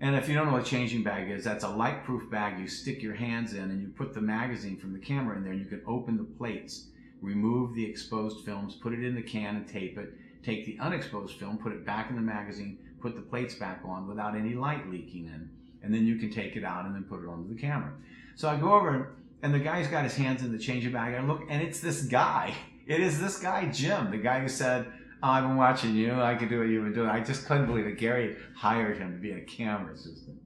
And 0.00 0.14
if 0.14 0.28
you 0.28 0.36
don't 0.36 0.46
know 0.46 0.52
what 0.52 0.62
a 0.62 0.70
changing 0.70 1.02
bag 1.02 1.28
is, 1.28 1.42
that's 1.42 1.64
a 1.64 1.68
light-proof 1.68 2.30
bag 2.30 2.60
you 2.60 2.68
stick 2.68 3.02
your 3.02 3.16
hands 3.16 3.54
in, 3.54 3.64
and 3.64 3.82
you 3.82 3.88
put 3.88 4.14
the 4.14 4.20
magazine 4.20 4.76
from 4.76 4.92
the 4.92 5.00
camera 5.00 5.36
in 5.36 5.42
there, 5.42 5.52
you 5.52 5.64
can 5.64 5.82
open 5.88 6.16
the 6.16 6.22
plates, 6.22 6.86
remove 7.20 7.74
the 7.74 7.84
exposed 7.84 8.44
films, 8.44 8.76
put 8.76 8.92
it 8.92 9.02
in 9.02 9.16
the 9.16 9.22
can, 9.22 9.56
and 9.56 9.66
tape 9.66 9.98
it 9.98 10.14
take 10.42 10.66
the 10.66 10.78
unexposed 10.80 11.38
film, 11.38 11.58
put 11.58 11.72
it 11.72 11.84
back 11.84 12.10
in 12.10 12.16
the 12.16 12.22
magazine, 12.22 12.78
put 13.00 13.14
the 13.16 13.22
plates 13.22 13.54
back 13.54 13.80
on 13.84 14.06
without 14.06 14.36
any 14.36 14.54
light 14.54 14.88
leaking 14.90 15.26
in, 15.26 15.48
and 15.82 15.92
then 15.92 16.06
you 16.06 16.16
can 16.16 16.30
take 16.30 16.56
it 16.56 16.64
out 16.64 16.84
and 16.84 16.94
then 16.94 17.04
put 17.04 17.22
it 17.22 17.28
onto 17.28 17.52
the 17.52 17.60
camera. 17.60 17.92
So 18.36 18.48
I 18.48 18.56
go 18.56 18.74
over 18.74 19.14
and 19.42 19.54
the 19.54 19.58
guy's 19.58 19.86
got 19.88 20.04
his 20.04 20.16
hands 20.16 20.42
in 20.42 20.52
the 20.52 20.58
changing 20.58 20.92
bag. 20.92 21.14
I 21.14 21.20
look 21.20 21.42
and 21.48 21.62
it's 21.62 21.80
this 21.80 22.02
guy. 22.02 22.54
It 22.86 23.00
is 23.00 23.20
this 23.20 23.38
guy, 23.38 23.66
Jim, 23.66 24.10
the 24.10 24.18
guy 24.18 24.40
who 24.40 24.48
said, 24.48 24.86
oh, 25.22 25.28
I've 25.28 25.44
been 25.44 25.56
watching 25.56 25.94
you. 25.94 26.20
I 26.20 26.34
can 26.34 26.48
do 26.48 26.58
what 26.58 26.68
you've 26.68 26.84
been 26.84 26.94
doing. 26.94 27.08
I 27.08 27.20
just 27.20 27.46
couldn't 27.46 27.66
believe 27.66 27.84
that 27.84 27.98
Gary 27.98 28.36
hired 28.56 28.98
him 28.98 29.12
to 29.12 29.18
be 29.18 29.32
a 29.32 29.40
camera 29.40 29.92
assistant. 29.92 30.38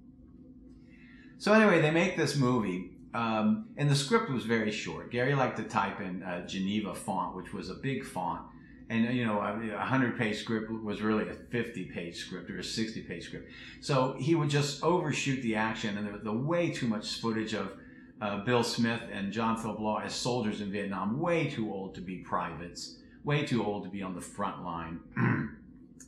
So 1.38 1.52
anyway, 1.52 1.80
they 1.80 1.90
make 1.90 2.16
this 2.16 2.36
movie, 2.36 2.92
um, 3.14 3.66
and 3.76 3.90
the 3.90 3.96
script 3.96 4.30
was 4.30 4.44
very 4.44 4.70
short. 4.70 5.10
Gary 5.10 5.34
liked 5.34 5.56
to 5.56 5.64
type 5.64 6.00
in 6.00 6.22
uh, 6.22 6.46
Geneva 6.46 6.94
font, 6.94 7.36
which 7.36 7.52
was 7.52 7.68
a 7.68 7.74
big 7.74 8.04
font, 8.04 8.42
and 8.92 9.16
you 9.16 9.24
know 9.24 9.40
a 9.40 9.84
hundred 9.84 10.18
page 10.18 10.38
script 10.38 10.70
was 10.70 11.00
really 11.00 11.28
a 11.28 11.34
50 11.34 11.84
page 11.86 12.16
script 12.16 12.50
or 12.50 12.58
a 12.58 12.64
60 12.64 13.00
page 13.02 13.24
script. 13.24 13.50
So 13.80 14.16
he 14.18 14.34
would 14.34 14.50
just 14.50 14.82
overshoot 14.82 15.42
the 15.42 15.56
action 15.56 15.96
and 15.96 16.06
there 16.06 16.12
was 16.12 16.22
the 16.22 16.32
way 16.32 16.70
too 16.70 16.86
much 16.86 17.20
footage 17.20 17.54
of 17.54 17.72
uh, 18.20 18.44
bill 18.44 18.62
smith 18.62 19.00
and 19.12 19.32
john 19.32 19.56
philip 19.56 19.80
law 19.80 19.98
as 19.98 20.14
soldiers 20.14 20.60
in 20.60 20.70
vietnam 20.70 21.18
way 21.18 21.50
too 21.50 21.72
old 21.72 21.92
to 21.92 22.00
be 22.00 22.18
privates 22.18 22.98
way 23.24 23.44
too 23.44 23.64
old 23.64 23.84
to 23.84 23.90
be 23.90 24.02
on 24.02 24.14
the 24.14 24.20
front 24.20 24.64
line. 24.64 25.00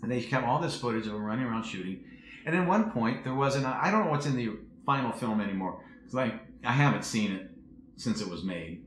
And 0.02 0.12
they 0.12 0.20
kept 0.20 0.44
all 0.46 0.60
this 0.60 0.76
footage 0.78 1.06
of 1.06 1.14
them 1.14 1.22
running 1.22 1.46
around 1.46 1.64
shooting. 1.64 2.04
And 2.44 2.54
at 2.54 2.68
one 2.68 2.90
point 2.90 3.24
there 3.24 3.32
was 3.32 3.56
an 3.56 3.64
i 3.64 3.90
don't 3.90 4.04
know 4.04 4.10
what's 4.10 4.26
in 4.26 4.36
the 4.36 4.50
final 4.84 5.10
film 5.12 5.40
anymore 5.40 5.82
it's 6.04 6.12
like 6.12 6.34
i 6.62 6.72
haven't 6.72 7.06
seen 7.06 7.32
it 7.32 7.50
since 7.96 8.20
it 8.20 8.28
was 8.28 8.42
made. 8.44 8.84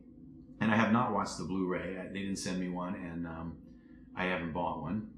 And 0.62 0.70
i 0.70 0.76
have 0.76 0.92
not 0.92 1.12
watched 1.14 1.40
the 1.40 1.46
blu-ray. 1.46 1.98
They 2.14 2.20
didn't 2.20 2.36
send 2.36 2.60
me 2.60 2.70
one 2.70 2.94
and 2.96 3.26
um, 3.26 3.58
I 4.18 4.26
haven't 4.26 4.54
bought 4.54 4.82
one. 4.82 5.10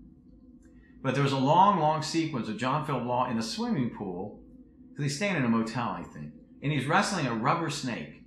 But 1.02 1.14
there 1.14 1.24
was 1.24 1.32
a 1.32 1.38
long, 1.38 1.80
long 1.80 2.02
sequence 2.02 2.50
of 2.50 2.58
John 2.58 2.86
Phillip 2.86 3.06
Law 3.06 3.30
in 3.30 3.38
a 3.38 3.44
swimming 3.44 3.90
pool. 3.92 4.42
Because 4.90 5.06
he's 5.06 5.16
staying 5.16 5.38
in 5.38 5.46
a 5.46 5.50
motel, 5.50 5.90
I 5.90 6.04
think. 6.04 6.34
And 6.62 6.72
he's 6.72 6.86
wrestling 6.86 7.26
a 7.26 7.34
rubber 7.34 7.70
snake. 7.70 8.22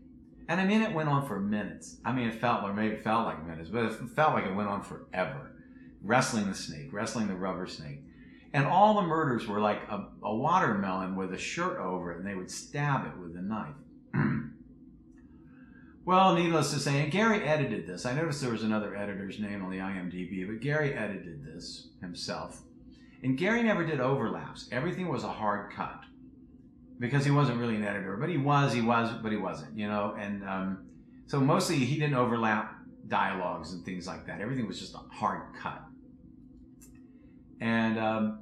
And 0.49 0.61
I 0.61 0.65
mean, 0.65 0.83
it 0.83 0.93
went 0.93 1.09
on 1.09 1.27
for 1.27 1.39
minutes. 1.39 1.99
I 2.05 2.13
mean, 2.13 2.29
it 2.29 2.41
felt, 2.41 2.65
or 2.65 2.73
maybe 2.73 2.95
it 2.95 3.05
felt 3.05 3.27
like 3.27 3.47
minutes, 3.47 3.69
but 3.69 3.85
it 3.85 3.93
felt 4.17 4.35
like 4.35 4.45
it 4.45 4.55
went 4.55 4.69
on 4.69 4.83
forever. 4.83 5.53
Wrestling 6.03 6.49
the 6.49 6.55
snake, 6.55 6.93
wrestling 6.93 7.29
the 7.29 7.35
rubber 7.35 7.67
snake. 7.67 8.01
And 8.55 8.67
all 8.67 8.95
the 8.95 9.03
murders 9.03 9.47
were 9.47 9.61
like 9.61 9.83
a, 9.89 10.09
a 10.23 10.35
watermelon 10.35 11.17
with 11.17 11.33
a 11.33 11.39
shirt 11.39 11.79
over 11.79 12.13
it, 12.13 12.19
and 12.19 12.27
they 12.27 12.35
would 12.35 12.51
stab 12.51 13.07
it 13.07 13.17
with 13.19 13.37
a 13.37 13.43
knife. 13.43 13.75
Well, 16.05 16.35
needless 16.35 16.73
to 16.73 16.81
say, 16.81 17.01
and 17.01 17.13
Gary 17.13 17.45
edited 17.45 17.87
this. 17.87 18.07
I 18.07 18.13
noticed 18.13 18.41
there 18.41 18.51
was 18.51 18.65
another 18.65 18.97
editor's 18.97 19.39
name 19.39 19.63
on 19.65 19.71
the 19.71 19.79
IMDb, 19.79 20.45
but 20.47 20.61
Gary 20.61 20.95
edited 20.95 21.45
this 21.45 21.91
himself. 22.01 22.61
And 23.23 23.39
Gary 23.39 23.63
never 23.63 23.87
did 23.87 24.01
overlaps. 24.01 24.69
Everything 24.73 25.09
was 25.09 25.23
a 25.23 25.29
hard 25.29 25.73
cut 25.73 26.01
because 26.99 27.25
he 27.25 27.31
wasn't 27.31 27.59
really 27.59 27.77
an 27.77 27.85
editor, 27.85 28.17
but 28.17 28.29
he 28.29 28.37
was, 28.37 28.73
he 28.73 28.81
was, 28.81 29.13
but 29.23 29.31
he 29.31 29.39
wasn't, 29.39 29.79
you 29.79 29.89
know. 29.89 30.17
And 30.19 30.43
um, 30.49 30.87
so 31.27 31.39
mostly 31.39 31.77
he 31.77 31.95
didn't 32.01 32.17
overlap 32.17 32.75
dialogues 33.07 33.73
and 33.73 33.85
things 33.85 34.09
like 34.09 34.27
that. 34.27 34.41
Everything 34.41 34.67
was 34.67 34.81
just 34.81 34.95
a 34.95 35.15
hard 35.15 35.43
cut. 35.61 35.85
And 37.61 37.97
um, 37.97 38.41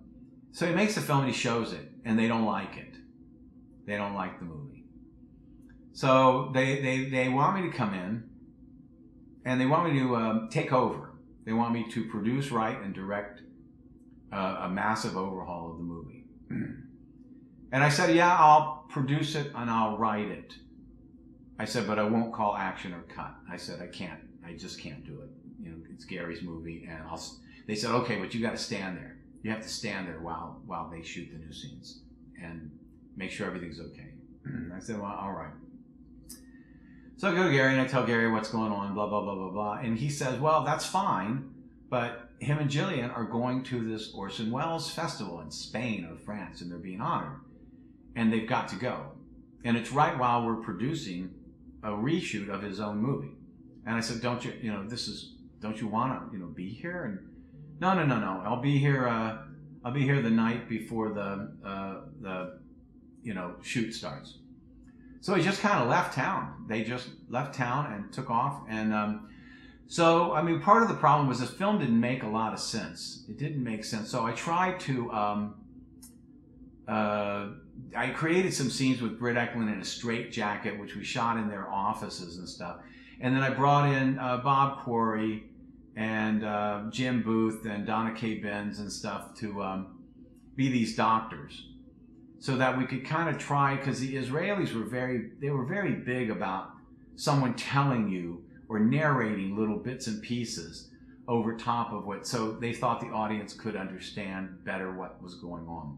so 0.53 0.67
he 0.67 0.75
makes 0.75 0.95
the 0.95 1.03
film 1.03 1.21
and 1.21 1.29
he 1.29 1.35
shows 1.35 1.75
it, 1.75 1.91
and 2.07 2.19
they 2.19 2.27
don't 2.27 2.47
like 2.47 2.79
it. 2.79 2.95
They 3.87 3.97
don't 3.97 4.15
like 4.15 4.39
the 4.39 4.47
movie. 4.47 4.70
So 5.93 6.51
they, 6.55 6.81
they, 6.81 7.05
they 7.05 7.29
want 7.29 7.63
me 7.63 7.71
to 7.71 7.77
come 7.77 7.95
in 7.95 8.25
and 9.45 9.61
they 9.61 9.67
want 9.67 9.93
me 9.93 10.01
to 10.01 10.17
um, 10.17 10.49
take 10.51 10.73
over. 10.73 11.13
They 11.45 11.53
want 11.53 11.73
me 11.73 11.87
to 11.91 12.05
produce, 12.09 12.51
write, 12.51 12.81
and 12.81 12.95
direct 12.95 13.41
uh, 14.33 14.59
a 14.63 14.69
massive 14.69 15.17
overhaul 15.17 15.73
of 15.73 15.79
the 15.79 15.83
movie. 15.83 16.25
and 17.73 17.83
I 17.85 17.89
said, 17.89 18.15
Yeah, 18.15 18.35
I'll 18.37 18.87
produce 18.89 19.35
it 19.35 19.51
and 19.55 19.71
I'll 19.71 19.99
write 19.99 20.29
it. 20.29 20.55
I 21.59 21.65
said, 21.65 21.87
But 21.87 21.99
I 21.99 22.05
won't 22.05 22.33
call 22.33 22.57
action 22.57 22.93
or 22.93 23.03
cut. 23.03 23.35
I 23.51 23.57
said, 23.57 23.81
I 23.81 23.87
can't. 23.87 24.21
I 24.47 24.55
just 24.55 24.79
can't 24.81 25.05
do 25.05 25.21
it. 25.23 25.31
You 25.63 25.71
know, 25.71 25.79
it's 25.93 26.05
Gary's 26.05 26.43
movie. 26.43 26.87
And 26.89 27.03
I'll, 27.09 27.23
they 27.67 27.75
said, 27.75 27.91
Okay, 27.91 28.17
but 28.17 28.35
you 28.35 28.43
got 28.43 28.53
to 28.53 28.59
stand 28.59 28.97
there. 28.97 29.17
You 29.43 29.51
have 29.51 29.63
to 29.63 29.69
stand 29.69 30.07
there 30.07 30.21
while, 30.21 30.61
while 30.67 30.91
they 30.91 31.03
shoot 31.03 31.29
the 31.33 31.39
new 31.39 31.53
scenes 31.53 32.03
and 32.43 32.71
make 33.17 33.31
sure 33.31 33.47
everything's 33.47 33.81
okay. 33.81 34.13
I 34.77 34.81
said, 34.81 35.01
Well, 35.01 35.11
all 35.11 35.33
right. 35.33 35.53
So 37.21 37.29
I 37.29 37.35
go 37.35 37.43
to 37.43 37.53
Gary 37.53 37.73
and 37.73 37.83
I 37.83 37.87
tell 37.87 38.07
Gary 38.07 38.33
what's 38.33 38.49
going 38.49 38.73
on, 38.73 38.95
blah, 38.95 39.07
blah, 39.07 39.21
blah, 39.21 39.35
blah, 39.35 39.51
blah. 39.51 39.73
And 39.75 39.99
he 39.99 40.09
says, 40.09 40.41
well, 40.41 40.65
that's 40.65 40.87
fine, 40.87 41.51
but 41.91 42.31
him 42.39 42.57
and 42.57 42.71
Jillian 42.71 43.15
are 43.15 43.25
going 43.25 43.63
to 43.65 43.87
this 43.87 44.15
Orson 44.15 44.51
Welles 44.51 44.91
festival 44.91 45.39
in 45.43 45.51
Spain 45.51 46.09
or 46.11 46.17
France 46.17 46.63
and 46.63 46.71
they're 46.73 46.79
being 46.79 47.03
honored. 47.03 47.41
And 48.17 48.33
they've 48.33 48.49
got 48.49 48.69
to 48.69 48.77
go. 48.77 49.13
And 49.65 49.77
it's 49.77 49.93
right 49.93 50.19
while 50.19 50.47
we're 50.47 50.63
producing 50.63 51.35
a 51.83 51.91
reshoot 51.91 52.49
of 52.49 52.63
his 52.63 52.81
own 52.81 52.97
movie. 52.97 53.37
And 53.85 53.95
I 53.95 54.01
said, 54.01 54.23
don't 54.23 54.43
you, 54.43 54.55
you 54.59 54.73
know, 54.73 54.89
this 54.89 55.07
is, 55.07 55.35
don't 55.61 55.79
you 55.79 55.89
want 55.89 56.19
to, 56.19 56.35
you 56.35 56.43
know, 56.43 56.49
be 56.49 56.71
here? 56.71 57.05
And 57.05 57.19
no, 57.81 57.93
no, 57.93 58.07
no, 58.07 58.19
no. 58.19 58.43
I'll 58.47 58.63
be 58.63 58.79
here, 58.79 59.07
uh, 59.07 59.43
I'll 59.85 59.93
be 59.93 60.05
here 60.05 60.23
the 60.23 60.31
night 60.31 60.71
before 60.71 61.11
the, 61.11 61.53
uh, 61.63 61.97
the, 62.23 62.61
you 63.23 63.35
know, 63.35 63.57
shoot 63.61 63.93
starts. 63.93 64.39
So 65.21 65.35
he 65.35 65.43
just 65.43 65.61
kind 65.61 65.83
of 65.83 65.89
left 65.89 66.15
town. 66.15 66.65
They 66.67 66.83
just 66.83 67.09
left 67.29 67.55
town 67.55 67.93
and 67.93 68.13
took 68.13 68.31
off. 68.31 68.63
And 68.69 68.95
um, 68.95 69.29
so, 69.87 70.33
I 70.33 70.43
mean, 70.43 70.61
part 70.61 70.83
of 70.83 70.89
the 70.89 70.95
problem 70.95 71.29
was 71.29 71.41
this 71.41 71.51
film 71.51 71.79
didn't 71.79 72.01
make 72.01 72.23
a 72.23 72.29
lot 72.29 72.53
of 72.55 72.61
sense. 72.61 73.25
It 73.29 73.39
didn't 73.39 73.63
make 73.63 73.85
sense. 73.85 74.11
So 74.11 74.25
I 74.25 74.33
tried 74.33 74.81
to. 74.81 75.13
Um, 75.13 75.55
uh, 76.89 77.49
I 77.97 78.09
created 78.11 78.53
some 78.53 78.69
scenes 78.69 79.01
with 79.01 79.19
Britt 79.19 79.37
Ekland 79.37 79.73
in 79.73 79.81
a 79.81 79.85
straight 79.85 80.33
jacket, 80.33 80.79
which 80.79 80.97
we 80.97 81.05
shot 81.05 81.37
in 81.37 81.49
their 81.49 81.69
offices 81.71 82.39
and 82.39 82.49
stuff. 82.49 82.79
And 83.21 83.35
then 83.35 83.43
I 83.43 83.51
brought 83.51 83.93
in 83.93 84.19
uh, 84.19 84.39
Bob 84.39 84.81
Quarry 84.81 85.45
and 85.97 86.45
uh, 86.45 86.85
Jim 86.91 87.23
Booth 87.23 87.65
and 87.67 87.87
Donna 87.87 88.15
Kei 88.15 88.39
Benz 88.41 88.81
and 88.81 88.91
stuff 88.91 89.35
to 89.39 89.63
um, 89.63 89.99
be 90.57 90.69
these 90.69 90.97
doctors 90.97 91.67
so 92.41 92.57
that 92.57 92.77
we 92.77 92.87
could 92.87 93.05
kind 93.05 93.29
of 93.29 93.39
try 93.39 93.77
because 93.77 94.01
the 94.01 94.15
Israelis 94.17 94.75
were 94.75 94.85
very 94.85 95.31
they 95.41 95.51
were 95.51 95.65
very 95.65 95.93
big 95.93 96.31
about 96.31 96.73
someone 97.17 97.55
telling 97.55 98.09
you 98.09 98.43
or 98.69 98.81
narrating 98.81 99.57
little 99.57 99.77
bits 99.77 100.07
and 100.07 100.23
pieces 100.23 100.91
over 101.29 101.55
top 101.55 101.93
of 101.93 102.07
what, 102.07 102.27
so 102.27 102.53
they 102.53 102.73
thought 102.73 103.01
the 103.01 103.07
audience 103.07 103.53
could 103.53 103.77
understand 103.77 104.65
better 104.65 104.93
what 104.93 105.23
was 105.23 105.35
going 105.37 105.67
on. 105.69 105.97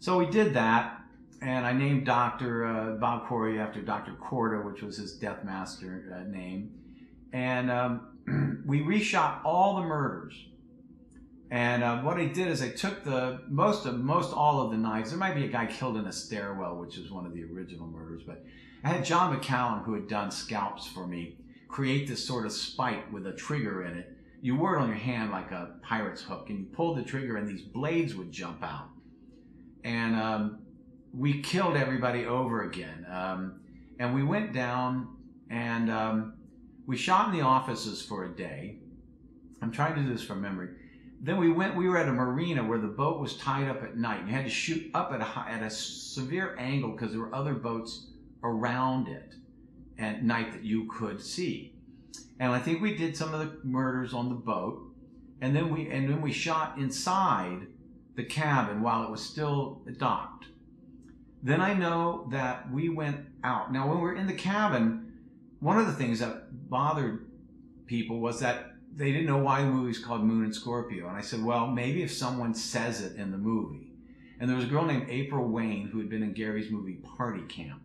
So 0.00 0.18
we 0.18 0.26
did 0.26 0.54
that, 0.54 1.00
and 1.40 1.64
I 1.64 1.72
named 1.72 2.06
Dr. 2.06 2.66
Uh, 2.66 2.90
Bob 2.96 3.28
Quarry 3.28 3.60
after 3.60 3.80
Dr. 3.80 4.14
Corda, 4.14 4.60
which 4.66 4.82
was 4.82 4.96
his 4.96 5.12
Death 5.12 5.44
Master 5.44 6.12
uh, 6.12 6.28
name. 6.28 6.72
And 7.32 7.70
um, 7.70 8.62
we 8.66 8.80
reshot 8.80 9.44
all 9.44 9.76
the 9.76 9.82
murders. 9.82 10.34
And 11.52 11.84
uh, 11.84 12.00
what 12.00 12.16
I 12.16 12.24
did 12.24 12.48
is 12.48 12.62
I 12.62 12.70
took 12.70 13.04
the 13.04 13.42
most 13.46 13.84
of 13.84 14.00
most 14.00 14.32
all 14.32 14.62
of 14.62 14.70
the 14.70 14.78
knives. 14.78 15.10
There 15.10 15.18
might 15.18 15.34
be 15.34 15.44
a 15.44 15.48
guy 15.48 15.66
killed 15.66 15.98
in 15.98 16.06
a 16.06 16.12
stairwell, 16.12 16.76
which 16.76 16.96
is 16.96 17.10
one 17.10 17.26
of 17.26 17.34
the 17.34 17.44
original 17.44 17.86
murders, 17.86 18.22
but 18.26 18.42
I 18.82 18.88
had 18.88 19.04
John 19.04 19.38
McCallum, 19.38 19.84
who 19.84 19.92
had 19.92 20.08
done 20.08 20.30
scalps 20.30 20.86
for 20.86 21.06
me, 21.06 21.36
create 21.68 22.08
this 22.08 22.26
sort 22.26 22.46
of 22.46 22.52
spike 22.52 23.12
with 23.12 23.26
a 23.26 23.34
trigger 23.34 23.84
in 23.84 23.98
it. 23.98 24.16
You 24.40 24.56
wore 24.56 24.76
it 24.76 24.80
on 24.80 24.88
your 24.88 24.96
hand 24.96 25.30
like 25.30 25.50
a 25.50 25.74
pirate's 25.82 26.22
hook, 26.22 26.48
and 26.48 26.58
you 26.58 26.64
pulled 26.64 26.96
the 26.96 27.02
trigger, 27.02 27.36
and 27.36 27.46
these 27.46 27.60
blades 27.60 28.14
would 28.14 28.32
jump 28.32 28.64
out. 28.64 28.88
And 29.84 30.16
um, 30.16 30.62
we 31.12 31.42
killed 31.42 31.76
everybody 31.76 32.24
over 32.24 32.62
again. 32.62 33.06
Um, 33.12 33.60
and 33.98 34.14
we 34.14 34.22
went 34.22 34.54
down 34.54 35.16
and 35.50 35.90
um, 35.90 36.34
we 36.86 36.96
shot 36.96 37.28
in 37.28 37.38
the 37.38 37.44
offices 37.44 38.00
for 38.00 38.24
a 38.24 38.34
day. 38.34 38.78
I'm 39.60 39.70
trying 39.70 39.94
to 39.96 40.02
do 40.02 40.08
this 40.10 40.24
from 40.24 40.40
memory. 40.40 40.70
Then 41.24 41.36
we 41.36 41.52
went. 41.52 41.76
We 41.76 41.88
were 41.88 41.96
at 41.96 42.08
a 42.08 42.12
marina 42.12 42.64
where 42.64 42.80
the 42.80 42.88
boat 42.88 43.20
was 43.20 43.36
tied 43.36 43.68
up 43.68 43.82
at 43.84 43.96
night. 43.96 44.26
You 44.26 44.32
had 44.32 44.44
to 44.44 44.50
shoot 44.50 44.90
up 44.92 45.12
at 45.12 45.20
a 45.20 45.24
high, 45.24 45.50
at 45.50 45.62
a 45.62 45.70
severe 45.70 46.56
angle 46.58 46.90
because 46.90 47.12
there 47.12 47.20
were 47.20 47.34
other 47.34 47.54
boats 47.54 48.08
around 48.42 49.06
it 49.06 49.34
at 49.98 50.24
night 50.24 50.52
that 50.52 50.64
you 50.64 50.90
could 50.90 51.22
see. 51.22 51.74
And 52.40 52.50
I 52.50 52.58
think 52.58 52.82
we 52.82 52.96
did 52.96 53.16
some 53.16 53.32
of 53.32 53.38
the 53.38 53.60
murders 53.62 54.12
on 54.12 54.30
the 54.30 54.34
boat, 54.34 54.82
and 55.40 55.54
then 55.54 55.72
we 55.72 55.88
and 55.88 56.08
then 56.08 56.20
we 56.20 56.32
shot 56.32 56.76
inside 56.76 57.68
the 58.16 58.24
cabin 58.24 58.82
while 58.82 59.04
it 59.04 59.10
was 59.10 59.22
still 59.22 59.82
docked. 59.98 60.46
Then 61.40 61.60
I 61.60 61.72
know 61.72 62.26
that 62.32 62.70
we 62.72 62.88
went 62.88 63.26
out. 63.44 63.72
Now, 63.72 63.88
when 63.88 63.98
we 63.98 64.02
were 64.02 64.16
in 64.16 64.26
the 64.26 64.34
cabin, 64.34 65.12
one 65.60 65.78
of 65.78 65.86
the 65.86 65.92
things 65.92 66.18
that 66.18 66.68
bothered 66.68 67.30
people 67.86 68.18
was 68.18 68.40
that 68.40 68.71
they 68.94 69.10
didn't 69.12 69.26
know 69.26 69.38
why 69.38 69.62
the 69.62 69.68
movie's 69.68 69.98
called 69.98 70.22
Moon 70.22 70.44
in 70.44 70.52
Scorpio. 70.52 71.08
And 71.08 71.16
I 71.16 71.20
said, 71.22 71.42
well, 71.42 71.66
maybe 71.66 72.02
if 72.02 72.12
someone 72.12 72.54
says 72.54 73.00
it 73.00 73.16
in 73.16 73.30
the 73.30 73.38
movie. 73.38 73.92
And 74.38 74.48
there 74.48 74.56
was 74.56 74.66
a 74.66 74.68
girl 74.68 74.84
named 74.84 75.06
April 75.08 75.48
Wayne 75.48 75.86
who 75.86 75.98
had 75.98 76.10
been 76.10 76.22
in 76.22 76.32
Gary's 76.32 76.70
movie 76.70 77.00
Party 77.16 77.42
Camp. 77.42 77.80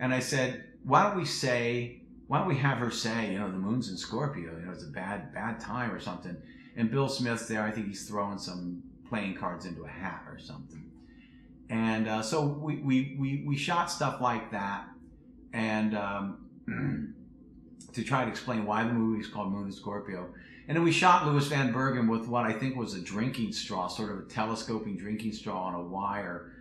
And 0.00 0.14
I 0.14 0.20
said, 0.20 0.64
why 0.82 1.04
don't 1.04 1.16
we 1.16 1.24
say, 1.24 2.02
why 2.26 2.38
don't 2.38 2.48
we 2.48 2.56
have 2.56 2.78
her 2.78 2.90
say, 2.90 3.32
you 3.32 3.38
know, 3.38 3.50
the 3.50 3.58
moon's 3.58 3.90
in 3.90 3.96
Scorpio, 3.96 4.56
you 4.58 4.66
know, 4.66 4.72
it's 4.72 4.84
a 4.84 4.88
bad, 4.88 5.32
bad 5.32 5.60
time 5.60 5.92
or 5.92 6.00
something. 6.00 6.36
And 6.76 6.90
Bill 6.90 7.08
Smith's 7.08 7.46
there, 7.46 7.62
I 7.62 7.70
think 7.70 7.88
he's 7.88 8.08
throwing 8.08 8.38
some 8.38 8.82
playing 9.08 9.36
cards 9.36 9.66
into 9.66 9.84
a 9.84 9.88
hat 9.88 10.22
or 10.28 10.38
something. 10.38 10.90
And 11.70 12.08
uh, 12.08 12.22
so 12.22 12.46
we, 12.46 12.76
we, 12.76 13.16
we, 13.18 13.44
we 13.46 13.56
shot 13.56 13.90
stuff 13.90 14.20
like 14.20 14.50
that. 14.52 14.86
And 15.52 15.96
um, 15.96 17.14
to 17.92 18.04
try 18.04 18.24
to 18.24 18.30
explain 18.30 18.64
why 18.64 18.84
the 18.84 18.92
movie 18.92 19.20
is 19.20 19.28
called 19.28 19.52
Moon 19.52 19.66
in 19.66 19.72
Scorpio. 19.72 20.28
And 20.68 20.76
then 20.76 20.84
we 20.84 20.92
shot 20.92 21.26
Louis 21.26 21.46
Van 21.48 21.72
Bergen 21.72 22.06
with 22.08 22.28
what 22.28 22.44
I 22.44 22.52
think 22.52 22.76
was 22.76 22.94
a 22.94 23.00
drinking 23.00 23.52
straw, 23.52 23.88
sort 23.88 24.12
of 24.12 24.18
a 24.18 24.22
telescoping 24.22 24.98
drinking 24.98 25.32
straw 25.32 25.64
on 25.64 25.74
a 25.74 25.82
wire. 25.82 26.52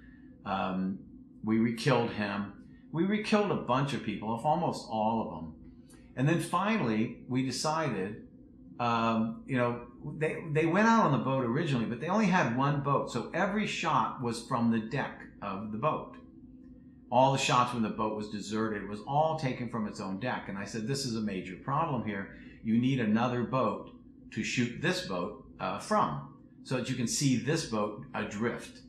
Um, 0.46 1.00
we 1.44 1.58
re-killed 1.58 2.12
him. 2.12 2.54
We 2.94 3.04
re-killed 3.04 3.52
a 3.52 3.56
bunch 3.56 3.94
of 3.94 4.04
people, 4.04 4.30
almost 4.44 4.88
all 4.90 5.22
of 5.22 5.30
them. 5.36 5.54
And 6.16 6.28
then 6.28 6.40
finally, 6.40 7.18
we 7.28 7.46
decided, 7.46 8.28
um, 8.80 9.44
you 9.46 9.58
know, 9.58 9.82
they, 10.18 10.38
they 10.52 10.66
went 10.66 10.88
out 10.88 11.06
on 11.06 11.12
the 11.12 11.18
boat 11.18 11.44
originally, 11.44 11.86
but 11.86 12.00
they 12.00 12.08
only 12.08 12.28
had 12.28 12.58
one 12.58 12.82
boat. 12.82 13.12
So 13.12 13.30
every 13.34 13.68
shot 13.68 14.22
was 14.22 14.42
from 14.42 14.72
the 14.72 14.80
deck 14.80 15.22
of 15.42 15.74
the 15.74 15.78
boat. 15.78 16.16
All 17.10 17.32
the 17.32 17.38
shots 17.38 17.74
when 17.74 17.84
the 17.84 17.90
boat 17.90 18.18
was 18.18 18.30
deserted 18.30 18.88
was 18.88 19.00
all 19.08 19.40
taken 19.40 19.70
from 19.70 19.88
its 19.88 20.00
own 20.00 20.20
deck. 20.20 20.46
And 20.50 20.58
I 20.58 20.66
said, 20.66 20.88
this 20.88 21.06
is 21.06 21.16
a 21.16 21.22
major 21.22 21.56
problem 21.56 22.06
here. 22.06 22.38
You 22.64 22.78
need 22.78 23.00
another 23.00 23.44
boat 23.44 23.92
to 24.32 24.44
shoot 24.44 24.82
this 24.82 25.08
boat 25.08 25.46
uh, 25.60 25.80
from 25.80 26.34
so 26.64 26.76
that 26.76 26.90
you 26.90 26.96
can 26.96 27.08
see 27.08 27.38
this 27.38 27.66
boat 27.68 28.04
adrift, 28.14 28.82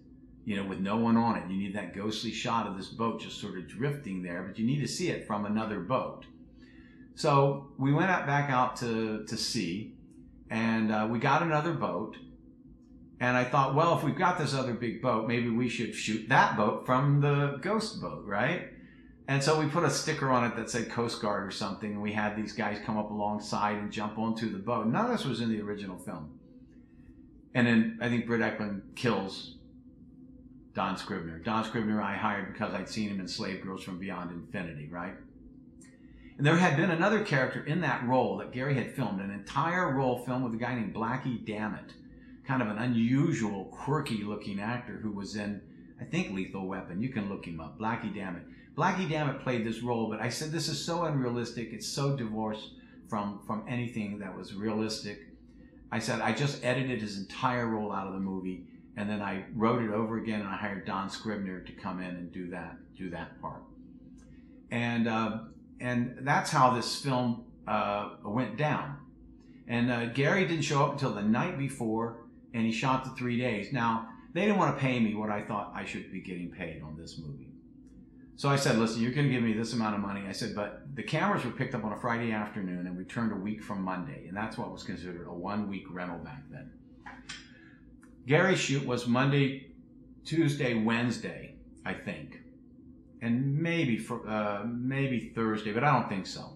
you 0.44 0.56
know, 0.56 0.64
with 0.64 0.80
no 0.80 0.96
one 0.96 1.16
on 1.16 1.36
it. 1.36 1.48
You 1.48 1.56
need 1.56 1.76
that 1.76 1.94
ghostly 1.94 2.32
shot 2.32 2.66
of 2.66 2.76
this 2.76 2.88
boat 2.88 3.20
just 3.20 3.40
sort 3.40 3.56
of 3.56 3.68
drifting 3.68 4.22
there, 4.22 4.42
but 4.42 4.58
you 4.58 4.66
need 4.66 4.80
to 4.80 4.88
see 4.88 5.08
it 5.10 5.26
from 5.26 5.46
another 5.46 5.78
boat. 5.78 6.26
So 7.14 7.68
we 7.78 7.92
went 7.92 8.10
out 8.10 8.26
back 8.26 8.50
out 8.50 8.76
to, 8.76 9.24
to 9.26 9.36
sea 9.36 9.94
and 10.50 10.90
uh, 10.90 11.06
we 11.10 11.18
got 11.18 11.42
another 11.42 11.72
boat. 11.72 12.16
And 13.20 13.36
I 13.36 13.44
thought, 13.44 13.74
well, 13.74 13.98
if 13.98 14.04
we've 14.04 14.16
got 14.16 14.38
this 14.38 14.54
other 14.54 14.74
big 14.74 15.02
boat, 15.02 15.26
maybe 15.26 15.48
we 15.48 15.68
should 15.68 15.94
shoot 15.94 16.28
that 16.28 16.56
boat 16.56 16.86
from 16.86 17.20
the 17.20 17.58
ghost 17.62 18.00
boat, 18.00 18.24
right? 18.24 18.68
And 19.26 19.42
so 19.42 19.60
we 19.60 19.66
put 19.66 19.84
a 19.84 19.90
sticker 19.90 20.30
on 20.30 20.44
it 20.44 20.56
that 20.56 20.70
said 20.70 20.88
Coast 20.88 21.20
Guard 21.20 21.46
or 21.46 21.50
something, 21.50 21.92
and 21.92 22.02
we 22.02 22.12
had 22.12 22.36
these 22.36 22.52
guys 22.52 22.78
come 22.86 22.96
up 22.96 23.10
alongside 23.10 23.76
and 23.76 23.92
jump 23.92 24.18
onto 24.18 24.50
the 24.50 24.58
boat. 24.58 24.86
None 24.86 25.04
of 25.04 25.10
this 25.10 25.26
was 25.26 25.40
in 25.40 25.50
the 25.50 25.60
original 25.60 25.98
film. 25.98 26.38
And 27.54 27.66
then 27.66 27.98
I 28.00 28.08
think 28.08 28.26
Britt 28.26 28.40
Ekland 28.40 28.82
kills 28.94 29.56
Don 30.74 30.96
Scribner. 30.96 31.40
Don 31.40 31.64
Scribner 31.64 32.00
I 32.00 32.16
hired 32.16 32.52
because 32.52 32.72
I'd 32.72 32.88
seen 32.88 33.10
him 33.10 33.20
in 33.20 33.28
Slave 33.28 33.62
Girls 33.62 33.82
from 33.82 33.98
Beyond 33.98 34.30
Infinity, 34.30 34.88
right? 34.90 35.14
And 36.38 36.46
there 36.46 36.56
had 36.56 36.76
been 36.76 36.92
another 36.92 37.24
character 37.24 37.64
in 37.64 37.80
that 37.80 38.06
role 38.06 38.36
that 38.36 38.52
Gary 38.52 38.74
had 38.74 38.94
filmed, 38.94 39.20
an 39.20 39.32
entire 39.32 39.92
role 39.92 40.24
filmed 40.24 40.44
with 40.44 40.54
a 40.54 40.56
guy 40.56 40.74
named 40.74 40.94
Blackie 40.94 41.44
Dammit, 41.44 41.92
kind 42.48 42.62
of 42.62 42.68
an 42.68 42.78
unusual, 42.78 43.66
quirky 43.66 44.24
looking 44.24 44.58
actor 44.58 44.94
who 44.94 45.12
was 45.12 45.36
in, 45.36 45.60
I 46.00 46.04
think, 46.04 46.34
Lethal 46.34 46.66
Weapon. 46.66 47.02
You 47.02 47.10
can 47.10 47.28
look 47.28 47.44
him 47.44 47.60
up, 47.60 47.78
Blackie 47.78 48.14
Dammit. 48.14 48.42
Blackie 48.74 49.08
Dammit 49.08 49.42
played 49.42 49.66
this 49.66 49.82
role, 49.82 50.08
but 50.08 50.20
I 50.20 50.30
said 50.30 50.50
this 50.50 50.68
is 50.68 50.82
so 50.82 51.04
unrealistic. 51.04 51.68
It's 51.72 51.86
so 51.86 52.16
divorced 52.16 52.70
from 53.06 53.40
from 53.46 53.64
anything 53.68 54.18
that 54.20 54.34
was 54.34 54.54
realistic. 54.54 55.26
I 55.92 55.98
said 55.98 56.20
I 56.22 56.32
just 56.32 56.64
edited 56.64 57.02
his 57.02 57.18
entire 57.18 57.66
role 57.66 57.92
out 57.92 58.06
of 58.06 58.14
the 58.14 58.20
movie, 58.20 58.66
and 58.96 59.10
then 59.10 59.20
I 59.20 59.44
wrote 59.54 59.82
it 59.82 59.90
over 59.90 60.16
again, 60.16 60.40
and 60.40 60.48
I 60.48 60.56
hired 60.56 60.86
Don 60.86 61.10
Scribner 61.10 61.60
to 61.60 61.72
come 61.72 62.00
in 62.00 62.16
and 62.16 62.32
do 62.32 62.48
that 62.50 62.76
do 62.96 63.10
that 63.10 63.40
part. 63.42 63.62
And 64.70 65.06
uh, 65.06 65.40
and 65.80 66.18
that's 66.22 66.50
how 66.50 66.74
this 66.74 66.96
film 66.96 67.44
uh, 67.66 68.10
went 68.24 68.56
down. 68.56 68.96
And 69.66 69.90
uh, 69.90 70.06
Gary 70.06 70.46
didn't 70.46 70.62
show 70.62 70.82
up 70.82 70.92
until 70.92 71.12
the 71.12 71.22
night 71.22 71.58
before, 71.58 72.27
and 72.54 72.64
he 72.64 72.72
shot 72.72 73.04
the 73.04 73.10
three 73.10 73.38
days. 73.38 73.72
Now 73.72 74.08
they 74.32 74.42
didn't 74.42 74.58
want 74.58 74.76
to 74.76 74.80
pay 74.80 74.98
me 75.00 75.14
what 75.14 75.30
I 75.30 75.42
thought 75.42 75.72
I 75.74 75.84
should 75.84 76.10
be 76.12 76.20
getting 76.20 76.50
paid 76.50 76.82
on 76.82 76.96
this 76.96 77.18
movie. 77.18 77.48
So 78.36 78.48
I 78.48 78.56
said, 78.56 78.78
listen, 78.78 79.02
you're 79.02 79.10
going 79.10 79.26
to 79.26 79.32
give 79.32 79.42
me 79.42 79.52
this 79.52 79.72
amount 79.72 79.96
of 79.96 80.00
money. 80.00 80.22
I 80.28 80.32
said, 80.32 80.54
but 80.54 80.82
the 80.94 81.02
cameras 81.02 81.44
were 81.44 81.50
picked 81.50 81.74
up 81.74 81.84
on 81.84 81.92
a 81.92 81.96
Friday 81.96 82.30
afternoon 82.30 82.86
and 82.86 82.96
returned 82.96 83.32
a 83.32 83.36
week 83.36 83.62
from 83.64 83.82
Monday. 83.82 84.26
And 84.28 84.36
that's 84.36 84.56
what 84.56 84.70
was 84.70 84.84
considered 84.84 85.26
a 85.26 85.32
one 85.32 85.68
week 85.68 85.86
rental 85.90 86.18
back 86.18 86.44
then. 86.48 86.70
Gary's 88.26 88.60
shoot 88.60 88.86
was 88.86 89.08
Monday, 89.08 89.72
Tuesday, 90.24 90.74
Wednesday, 90.74 91.56
I 91.84 91.94
think 91.94 92.42
and 93.22 93.58
maybe 93.58 93.98
for 93.98 94.26
uh, 94.28 94.64
maybe 94.66 95.32
Thursday, 95.34 95.72
but 95.72 95.84
I 95.84 95.92
don't 95.92 96.08
think 96.08 96.26
so. 96.26 96.52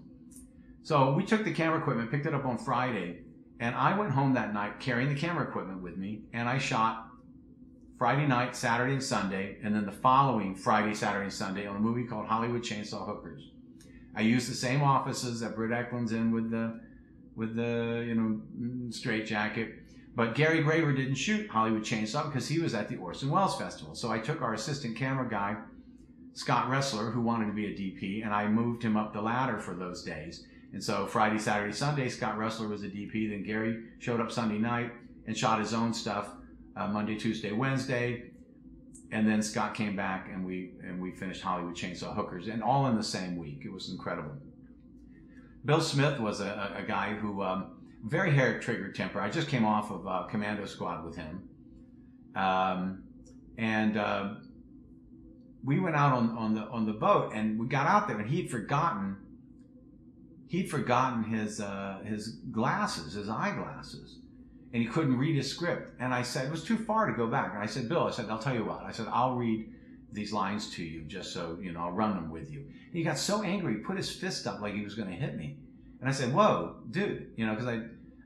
So 0.82 1.12
we 1.12 1.24
took 1.24 1.44
the 1.44 1.52
camera 1.52 1.78
equipment, 1.78 2.10
picked 2.10 2.26
it 2.26 2.34
up 2.34 2.44
on 2.44 2.58
Friday, 2.58 3.21
and 3.62 3.76
I 3.76 3.96
went 3.96 4.10
home 4.10 4.34
that 4.34 4.52
night 4.52 4.80
carrying 4.80 5.08
the 5.08 5.14
camera 5.14 5.44
equipment 5.44 5.82
with 5.82 5.96
me, 5.96 6.22
and 6.32 6.48
I 6.48 6.58
shot 6.58 7.06
Friday 7.96 8.26
night, 8.26 8.56
Saturday, 8.56 8.94
and 8.94 9.02
Sunday, 9.02 9.58
and 9.62 9.72
then 9.72 9.86
the 9.86 9.92
following 9.92 10.56
Friday, 10.56 10.94
Saturday, 10.94 11.26
and 11.26 11.32
Sunday 11.32 11.68
on 11.68 11.76
a 11.76 11.78
movie 11.78 12.02
called 12.02 12.26
Hollywood 12.26 12.62
Chainsaw 12.62 13.06
Hookers. 13.06 13.50
I 14.16 14.22
used 14.22 14.50
the 14.50 14.56
same 14.56 14.82
offices 14.82 15.38
that 15.40 15.54
Britt 15.54 15.70
Ekland's 15.70 16.10
in 16.10 16.32
with 16.32 16.50
the 16.50 16.80
with 17.36 17.54
the 17.54 18.04
you 18.04 18.16
know 18.16 18.40
mm, 18.60 18.92
straight 18.92 19.26
jacket. 19.26 19.74
But 20.16 20.34
Gary 20.34 20.60
Graver 20.60 20.92
didn't 20.92 21.14
shoot 21.14 21.48
Hollywood 21.48 21.84
Chainsaw 21.84 22.24
because 22.24 22.48
he 22.48 22.58
was 22.58 22.74
at 22.74 22.88
the 22.88 22.96
Orson 22.96 23.30
Welles 23.30 23.56
Festival. 23.56 23.94
So 23.94 24.10
I 24.10 24.18
took 24.18 24.42
our 24.42 24.54
assistant 24.54 24.96
camera 24.96 25.30
guy 25.30 25.56
Scott 26.34 26.68
Ressler, 26.68 27.12
who 27.12 27.20
wanted 27.20 27.46
to 27.46 27.52
be 27.52 27.66
a 27.66 27.70
DP, 27.70 28.24
and 28.24 28.34
I 28.34 28.48
moved 28.48 28.82
him 28.82 28.96
up 28.96 29.12
the 29.12 29.22
ladder 29.22 29.60
for 29.60 29.74
those 29.74 30.02
days. 30.02 30.46
And 30.72 30.82
so 30.82 31.06
Friday, 31.06 31.38
Saturday, 31.38 31.72
Sunday, 31.72 32.08
Scott 32.08 32.38
Ressler 32.38 32.68
was 32.68 32.82
a 32.82 32.88
DP. 32.88 33.30
Then 33.30 33.42
Gary 33.42 33.84
showed 33.98 34.20
up 34.20 34.32
Sunday 34.32 34.58
night 34.58 34.92
and 35.26 35.36
shot 35.36 35.60
his 35.60 35.74
own 35.74 35.92
stuff 35.92 36.28
uh, 36.76 36.88
Monday, 36.88 37.16
Tuesday, 37.16 37.52
Wednesday. 37.52 38.30
And 39.10 39.28
then 39.28 39.42
Scott 39.42 39.74
came 39.74 39.94
back 39.94 40.30
and 40.32 40.44
we 40.44 40.72
and 40.82 41.00
we 41.00 41.12
finished 41.12 41.42
Hollywood 41.42 41.76
Chainsaw 41.76 42.14
Hookers, 42.14 42.48
and 42.48 42.62
all 42.62 42.86
in 42.86 42.96
the 42.96 43.02
same 43.02 43.36
week. 43.36 43.62
It 43.64 43.72
was 43.72 43.90
incredible. 43.90 44.32
Bill 45.66 45.82
Smith 45.82 46.18
was 46.18 46.40
a, 46.40 46.74
a 46.78 46.82
guy 46.82 47.14
who 47.14 47.42
um, 47.42 47.76
very 48.04 48.32
hair 48.32 48.58
trigger 48.58 48.90
temper. 48.90 49.20
I 49.20 49.28
just 49.28 49.48
came 49.48 49.66
off 49.66 49.90
of 49.90 50.06
uh, 50.06 50.22
Commando 50.30 50.64
Squad 50.64 51.04
with 51.04 51.14
him, 51.14 51.46
um, 52.34 53.04
and 53.58 53.98
uh, 53.98 54.34
we 55.64 55.78
went 55.78 55.94
out 55.94 56.12
on, 56.12 56.30
on 56.36 56.54
the 56.54 56.62
on 56.62 56.86
the 56.86 56.92
boat 56.92 57.32
and 57.34 57.58
we 57.58 57.66
got 57.66 57.86
out 57.86 58.08
there 58.08 58.18
and 58.18 58.28
he'd 58.28 58.50
forgotten 58.50 59.16
he'd 60.52 60.70
forgotten 60.70 61.24
his 61.24 61.60
uh, 61.60 61.98
his 62.04 62.36
glasses, 62.52 63.14
his 63.14 63.28
eyeglasses, 63.30 64.18
and 64.74 64.82
he 64.82 64.88
couldn't 64.88 65.16
read 65.16 65.34
his 65.34 65.50
script. 65.50 65.94
And 65.98 66.12
I 66.12 66.20
said 66.22 66.44
it 66.44 66.50
was 66.50 66.62
too 66.62 66.76
far 66.76 67.06
to 67.06 67.14
go 67.14 67.26
back. 67.26 67.54
And 67.54 67.62
I 67.62 67.66
said, 67.66 67.88
Bill, 67.88 68.06
I 68.06 68.10
said, 68.10 68.26
I'll 68.28 68.38
tell 68.38 68.54
you 68.54 68.66
what. 68.66 68.84
I 68.84 68.92
said, 68.92 69.06
I'll 69.10 69.34
read 69.34 69.72
these 70.12 70.30
lines 70.30 70.68
to 70.74 70.84
you 70.84 71.00
just 71.04 71.32
so 71.32 71.58
you 71.60 71.72
know 71.72 71.80
I'll 71.80 71.92
run 71.92 72.14
them 72.14 72.30
with 72.30 72.52
you. 72.52 72.66
He 72.92 73.02
got 73.02 73.16
so 73.16 73.42
angry, 73.42 73.76
he 73.76 73.80
put 73.80 73.96
his 73.96 74.14
fist 74.14 74.46
up 74.46 74.60
like 74.60 74.74
he 74.74 74.84
was 74.84 74.94
going 74.94 75.08
to 75.08 75.14
hit 75.14 75.36
me. 75.36 75.56
And 76.00 76.08
I 76.08 76.12
said, 76.12 76.34
Whoa, 76.34 76.76
dude, 76.90 77.32
you 77.36 77.46
know, 77.46 77.54
because 77.54 77.68
I. 77.68 77.80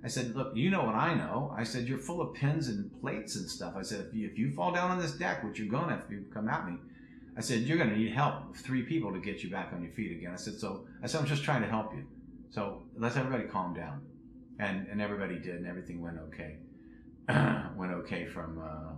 I 0.05 0.09
said, 0.09 0.37
look, 0.37 0.55
you 0.55 0.71
know 0.71 0.85
what 0.85 0.95
I 0.95 1.15
know. 1.15 1.53
I 1.59 1.65
said, 1.65 1.89
you're 1.89 1.99
full 1.99 2.21
of 2.21 2.33
pins 2.33 2.69
and 2.69 2.93
plates 3.01 3.35
and 3.35 3.51
stuff. 3.51 3.75
I 3.77 3.83
said, 3.83 4.07
if 4.07 4.15
you, 4.15 4.29
if 4.29 4.39
you 4.39 4.55
fall 4.55 4.71
down 4.71 4.93
on 4.93 5.01
this 5.01 5.13
deck, 5.13 5.43
which 5.43 5.59
you're 5.59 5.67
going 5.67 5.89
to 5.89 5.97
have 5.97 6.05
if 6.05 6.11
you 6.13 6.27
come 6.33 6.49
at 6.49 6.65
me, 6.65 6.77
I 7.37 7.41
said, 7.41 7.63
you're 7.63 7.77
going 7.77 7.91
to 7.91 7.97
need 7.97 8.13
help 8.13 8.57
three 8.57 8.83
people 8.83 9.13
to 9.13 9.19
get 9.19 9.43
you 9.43 9.51
back 9.51 9.73
on 9.73 9.83
your 9.83 9.91
feet 9.91 10.13
again. 10.13 10.31
I 10.33 10.37
said, 10.37 10.61
so 10.61 10.87
I 11.03 11.09
said, 11.09 11.23
I'm 11.23 11.27
just 11.27 11.43
trying 11.43 11.63
to 11.63 11.69
help 11.69 11.93
you. 11.93 12.05
So 12.51 12.83
let's 12.97 13.17
everybody 13.17 13.45
calm 13.45 13.75
down. 13.75 14.03
And, 14.59 14.87
and 14.89 15.03
everybody 15.03 15.39
did, 15.39 15.57
and 15.57 15.67
everything 15.67 16.01
went 16.01 16.19
okay. 16.29 16.57
went 17.77 17.93
okay 17.93 18.27
from, 18.27 18.59
uh, 18.59 18.95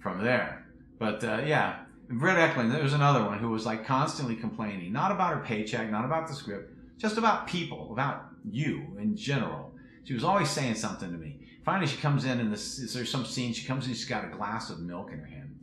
from 0.00 0.22
there. 0.24 0.66
But 0.98 1.22
uh, 1.22 1.42
yeah, 1.44 1.80
Britt 2.08 2.36
Ekland, 2.36 2.72
there 2.72 2.82
was 2.82 2.94
another 2.94 3.24
one 3.24 3.38
who 3.38 3.50
was 3.50 3.66
like 3.66 3.84
constantly 3.86 4.36
complaining, 4.36 4.92
not 4.92 5.12
about 5.12 5.34
her 5.34 5.40
paycheck, 5.40 5.90
not 5.90 6.06
about 6.06 6.26
the 6.26 6.34
script, 6.34 6.72
just 6.96 7.18
about 7.18 7.46
people, 7.46 7.90
about 7.92 8.28
you 8.50 8.96
in 8.98 9.14
general 9.14 9.72
she 10.04 10.14
was 10.14 10.24
always 10.24 10.50
saying 10.50 10.74
something 10.74 11.10
to 11.10 11.16
me. 11.16 11.38
Finally, 11.64 11.86
she 11.86 11.96
comes 11.98 12.24
in 12.24 12.40
and 12.40 12.52
this, 12.52 12.78
is 12.78 12.94
there's 12.94 13.10
some 13.10 13.24
scene. 13.24 13.52
She 13.52 13.66
comes 13.66 13.86
in, 13.86 13.94
she's 13.94 14.04
got 14.04 14.24
a 14.24 14.28
glass 14.28 14.70
of 14.70 14.80
milk 14.80 15.12
in 15.12 15.18
her 15.18 15.26
hand, 15.26 15.56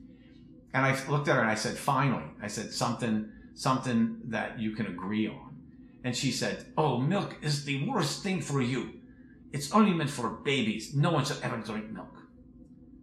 and 0.74 0.86
I 0.86 0.92
looked 1.10 1.28
at 1.28 1.36
her 1.36 1.42
and 1.42 1.52
I 1.52 1.56
said, 1.56 1.78
"Finally," 1.78 2.24
I 2.42 2.48
said 2.48 2.72
something, 2.72 3.30
something 3.54 4.22
that 4.26 4.60
you 4.60 4.72
can 4.72 4.86
agree 4.86 5.28
on. 5.28 5.49
And 6.04 6.16
she 6.16 6.32
said, 6.32 6.66
"Oh, 6.78 6.98
milk 7.00 7.38
is 7.42 7.66
the 7.66 7.88
worst 7.88 8.24
thing 8.24 8.42
for 8.42 8.62
you. 8.62 8.94
It's 9.52 9.72
only 9.72 9.94
meant 9.94 10.10
for 10.10 10.30
babies. 10.30 10.96
No 10.96 11.12
one 11.12 11.26
should 11.26 11.42
ever 11.42 11.58
drink 11.58 11.90
milk." 11.92 12.16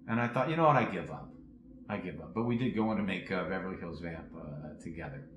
And 0.09 0.20
I 0.20 0.28
thought, 0.28 0.48
you 0.48 0.56
know 0.56 0.64
what? 0.64 0.76
I 0.76 0.85
give 0.85 1.11
up. 1.11 1.28
I 1.88 1.98
give 1.98 2.20
up. 2.20 2.35
But 2.35 2.44
we 2.44 2.56
did 2.56 2.74
go 2.74 2.88
on 2.90 2.96
to 2.96 3.02
make 3.02 3.30
uh, 3.30 3.44
Beverly 3.44 3.78
Hills 3.78 4.00
Vamp 4.00 4.26
uh, 4.37 4.82
together. 4.82 5.28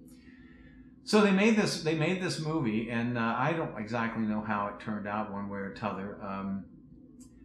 So 1.04 1.22
they 1.22 1.32
made 1.32 1.56
this. 1.56 1.82
They 1.82 1.96
made 1.96 2.22
this 2.22 2.40
movie, 2.40 2.90
and 2.90 3.18
uh, 3.18 3.36
I 3.38 3.54
don't 3.54 3.78
exactly 3.78 4.24
know 4.24 4.42
how 4.42 4.68
it 4.68 4.80
turned 4.80 5.08
out, 5.08 5.32
one 5.32 5.50
way 5.50 5.60
or 5.60 5.74
t'other. 5.74 6.20
Um, 6.24 6.66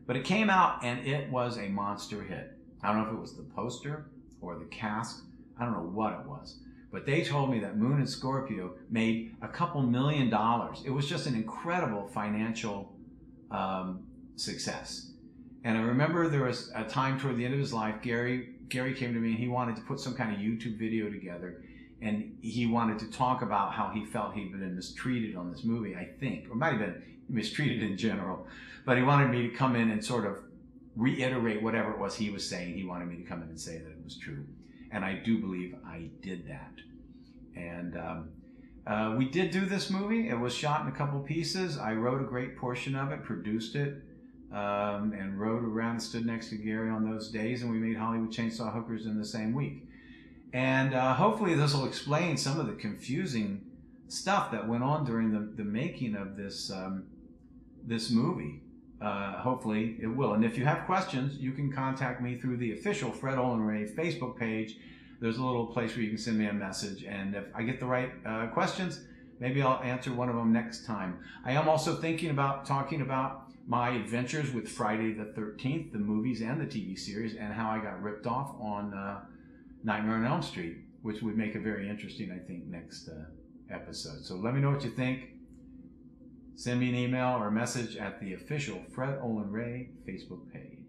but 0.06 0.16
it 0.16 0.24
came 0.24 0.50
out, 0.50 0.84
and 0.84 1.06
it 1.06 1.30
was 1.30 1.56
a 1.56 1.68
monster 1.68 2.22
hit. 2.22 2.58
I 2.82 2.88
don't 2.92 3.02
know 3.02 3.08
if 3.08 3.14
it 3.14 3.20
was 3.20 3.36
the 3.36 3.44
poster 3.54 4.10
or 4.42 4.58
the 4.58 4.66
cast. 4.66 5.22
I 5.58 5.64
don't 5.64 5.72
know 5.72 5.90
what 5.90 6.12
it 6.12 6.26
was. 6.26 6.60
But 6.94 7.06
they 7.06 7.24
told 7.24 7.50
me 7.50 7.58
that 7.58 7.76
Moon 7.76 8.00
in 8.00 8.06
Scorpio 8.06 8.74
made 8.88 9.34
a 9.42 9.48
couple 9.48 9.82
million 9.82 10.30
dollars. 10.30 10.80
It 10.86 10.90
was 10.90 11.08
just 11.08 11.26
an 11.26 11.34
incredible 11.34 12.06
financial 12.06 12.94
um, 13.50 14.04
success. 14.36 15.10
And 15.64 15.76
I 15.76 15.80
remember 15.80 16.28
there 16.28 16.44
was 16.44 16.70
a 16.72 16.84
time 16.84 17.18
toward 17.18 17.36
the 17.36 17.44
end 17.44 17.52
of 17.52 17.58
his 17.58 17.72
life, 17.72 17.96
Gary 18.00 18.50
Gary 18.68 18.94
came 18.94 19.12
to 19.12 19.18
me 19.18 19.30
and 19.30 19.38
he 19.38 19.48
wanted 19.48 19.74
to 19.74 19.82
put 19.82 19.98
some 19.98 20.14
kind 20.14 20.32
of 20.32 20.38
YouTube 20.38 20.78
video 20.78 21.10
together 21.10 21.64
and 22.00 22.36
he 22.42 22.66
wanted 22.66 23.00
to 23.00 23.10
talk 23.10 23.42
about 23.42 23.72
how 23.72 23.90
he 23.92 24.04
felt 24.04 24.34
he'd 24.34 24.52
been 24.52 24.76
mistreated 24.76 25.34
on 25.34 25.50
this 25.50 25.64
movie, 25.64 25.96
I 25.96 26.04
think, 26.20 26.48
or 26.48 26.54
might 26.54 26.74
have 26.74 26.78
been 26.78 27.02
mistreated 27.28 27.82
in 27.82 27.98
general. 27.98 28.46
But 28.86 28.98
he 28.98 29.02
wanted 29.02 29.32
me 29.32 29.42
to 29.48 29.56
come 29.56 29.74
in 29.74 29.90
and 29.90 30.04
sort 30.04 30.26
of 30.26 30.38
reiterate 30.94 31.60
whatever 31.60 31.90
it 31.90 31.98
was 31.98 32.14
he 32.14 32.30
was 32.30 32.48
saying. 32.48 32.76
He 32.76 32.84
wanted 32.84 33.08
me 33.08 33.16
to 33.16 33.24
come 33.24 33.42
in 33.42 33.48
and 33.48 33.60
say 33.60 33.78
that 33.78 33.90
it 33.90 34.04
was 34.04 34.16
true. 34.16 34.46
And 34.94 35.04
I 35.04 35.14
do 35.14 35.38
believe 35.38 35.74
I 35.84 36.08
did 36.22 36.46
that. 36.48 36.72
And 37.56 37.96
um, 37.96 38.28
uh, 38.86 39.14
we 39.18 39.28
did 39.28 39.50
do 39.50 39.66
this 39.66 39.90
movie. 39.90 40.28
It 40.28 40.38
was 40.38 40.54
shot 40.54 40.82
in 40.82 40.88
a 40.88 40.92
couple 40.92 41.18
pieces. 41.20 41.78
I 41.78 41.94
wrote 41.94 42.20
a 42.20 42.24
great 42.24 42.56
portion 42.56 42.94
of 42.94 43.10
it, 43.10 43.24
produced 43.24 43.74
it, 43.74 44.02
um, 44.52 45.12
and 45.18 45.38
rode 45.38 45.64
around, 45.64 45.98
stood 45.98 46.24
next 46.24 46.50
to 46.50 46.56
Gary 46.56 46.90
on 46.90 47.10
those 47.10 47.28
days, 47.30 47.62
and 47.62 47.72
we 47.72 47.78
made 47.78 47.96
Hollywood 47.96 48.30
Chainsaw 48.30 48.72
Hookers 48.72 49.06
in 49.06 49.18
the 49.18 49.24
same 49.24 49.52
week. 49.52 49.88
And 50.52 50.94
uh, 50.94 51.14
hopefully, 51.14 51.54
this 51.54 51.74
will 51.74 51.86
explain 51.86 52.36
some 52.36 52.60
of 52.60 52.68
the 52.68 52.74
confusing 52.74 53.62
stuff 54.06 54.52
that 54.52 54.68
went 54.68 54.84
on 54.84 55.04
during 55.04 55.32
the, 55.32 55.40
the 55.56 55.68
making 55.68 56.14
of 56.14 56.36
this 56.36 56.70
um, 56.70 57.06
this 57.84 58.10
movie. 58.10 58.60
Uh, 59.04 59.38
hopefully, 59.38 59.98
it 60.00 60.06
will. 60.06 60.32
And 60.32 60.44
if 60.44 60.56
you 60.56 60.64
have 60.64 60.86
questions, 60.86 61.36
you 61.36 61.52
can 61.52 61.70
contact 61.70 62.22
me 62.22 62.38
through 62.38 62.56
the 62.56 62.72
official 62.72 63.10
Fred 63.12 63.36
Olen 63.36 63.60
Ray 63.60 63.84
Facebook 63.84 64.38
page. 64.38 64.78
There's 65.20 65.36
a 65.36 65.44
little 65.44 65.66
place 65.66 65.94
where 65.94 66.02
you 66.02 66.08
can 66.08 66.16
send 66.18 66.38
me 66.38 66.46
a 66.46 66.52
message, 66.54 67.04
and 67.04 67.34
if 67.34 67.44
I 67.54 67.64
get 67.64 67.80
the 67.80 67.86
right 67.86 68.12
uh, 68.24 68.46
questions, 68.46 69.02
maybe 69.40 69.60
I'll 69.60 69.82
answer 69.82 70.12
one 70.12 70.30
of 70.30 70.36
them 70.36 70.54
next 70.54 70.86
time. 70.86 71.18
I 71.44 71.52
am 71.52 71.68
also 71.68 71.96
thinking 71.96 72.30
about 72.30 72.64
talking 72.64 73.02
about 73.02 73.52
my 73.66 73.90
adventures 73.90 74.52
with 74.52 74.68
Friday 74.68 75.12
the 75.12 75.24
13th, 75.38 75.92
the 75.92 75.98
movies 75.98 76.40
and 76.40 76.58
the 76.58 76.66
TV 76.66 76.98
series, 76.98 77.36
and 77.36 77.52
how 77.52 77.68
I 77.68 77.80
got 77.80 78.02
ripped 78.02 78.26
off 78.26 78.56
on 78.58 78.94
uh, 78.94 79.20
Nightmare 79.82 80.16
on 80.16 80.26
Elm 80.26 80.42
Street, 80.42 80.78
which 81.02 81.20
would 81.20 81.36
make 81.36 81.54
a 81.54 81.60
very 81.60 81.90
interesting, 81.90 82.30
I 82.32 82.38
think, 82.38 82.66
next 82.66 83.08
uh, 83.08 83.24
episode. 83.70 84.24
So 84.24 84.36
let 84.36 84.54
me 84.54 84.60
know 84.62 84.70
what 84.70 84.82
you 84.82 84.90
think. 84.90 85.33
Send 86.56 86.80
me 86.80 86.88
an 86.88 86.94
email 86.94 87.36
or 87.36 87.48
a 87.48 87.52
message 87.52 87.96
at 87.96 88.20
the 88.20 88.32
official 88.32 88.80
Fred 88.94 89.18
Olen 89.20 89.50
Ray 89.50 89.88
Facebook 90.06 90.52
page. 90.52 90.83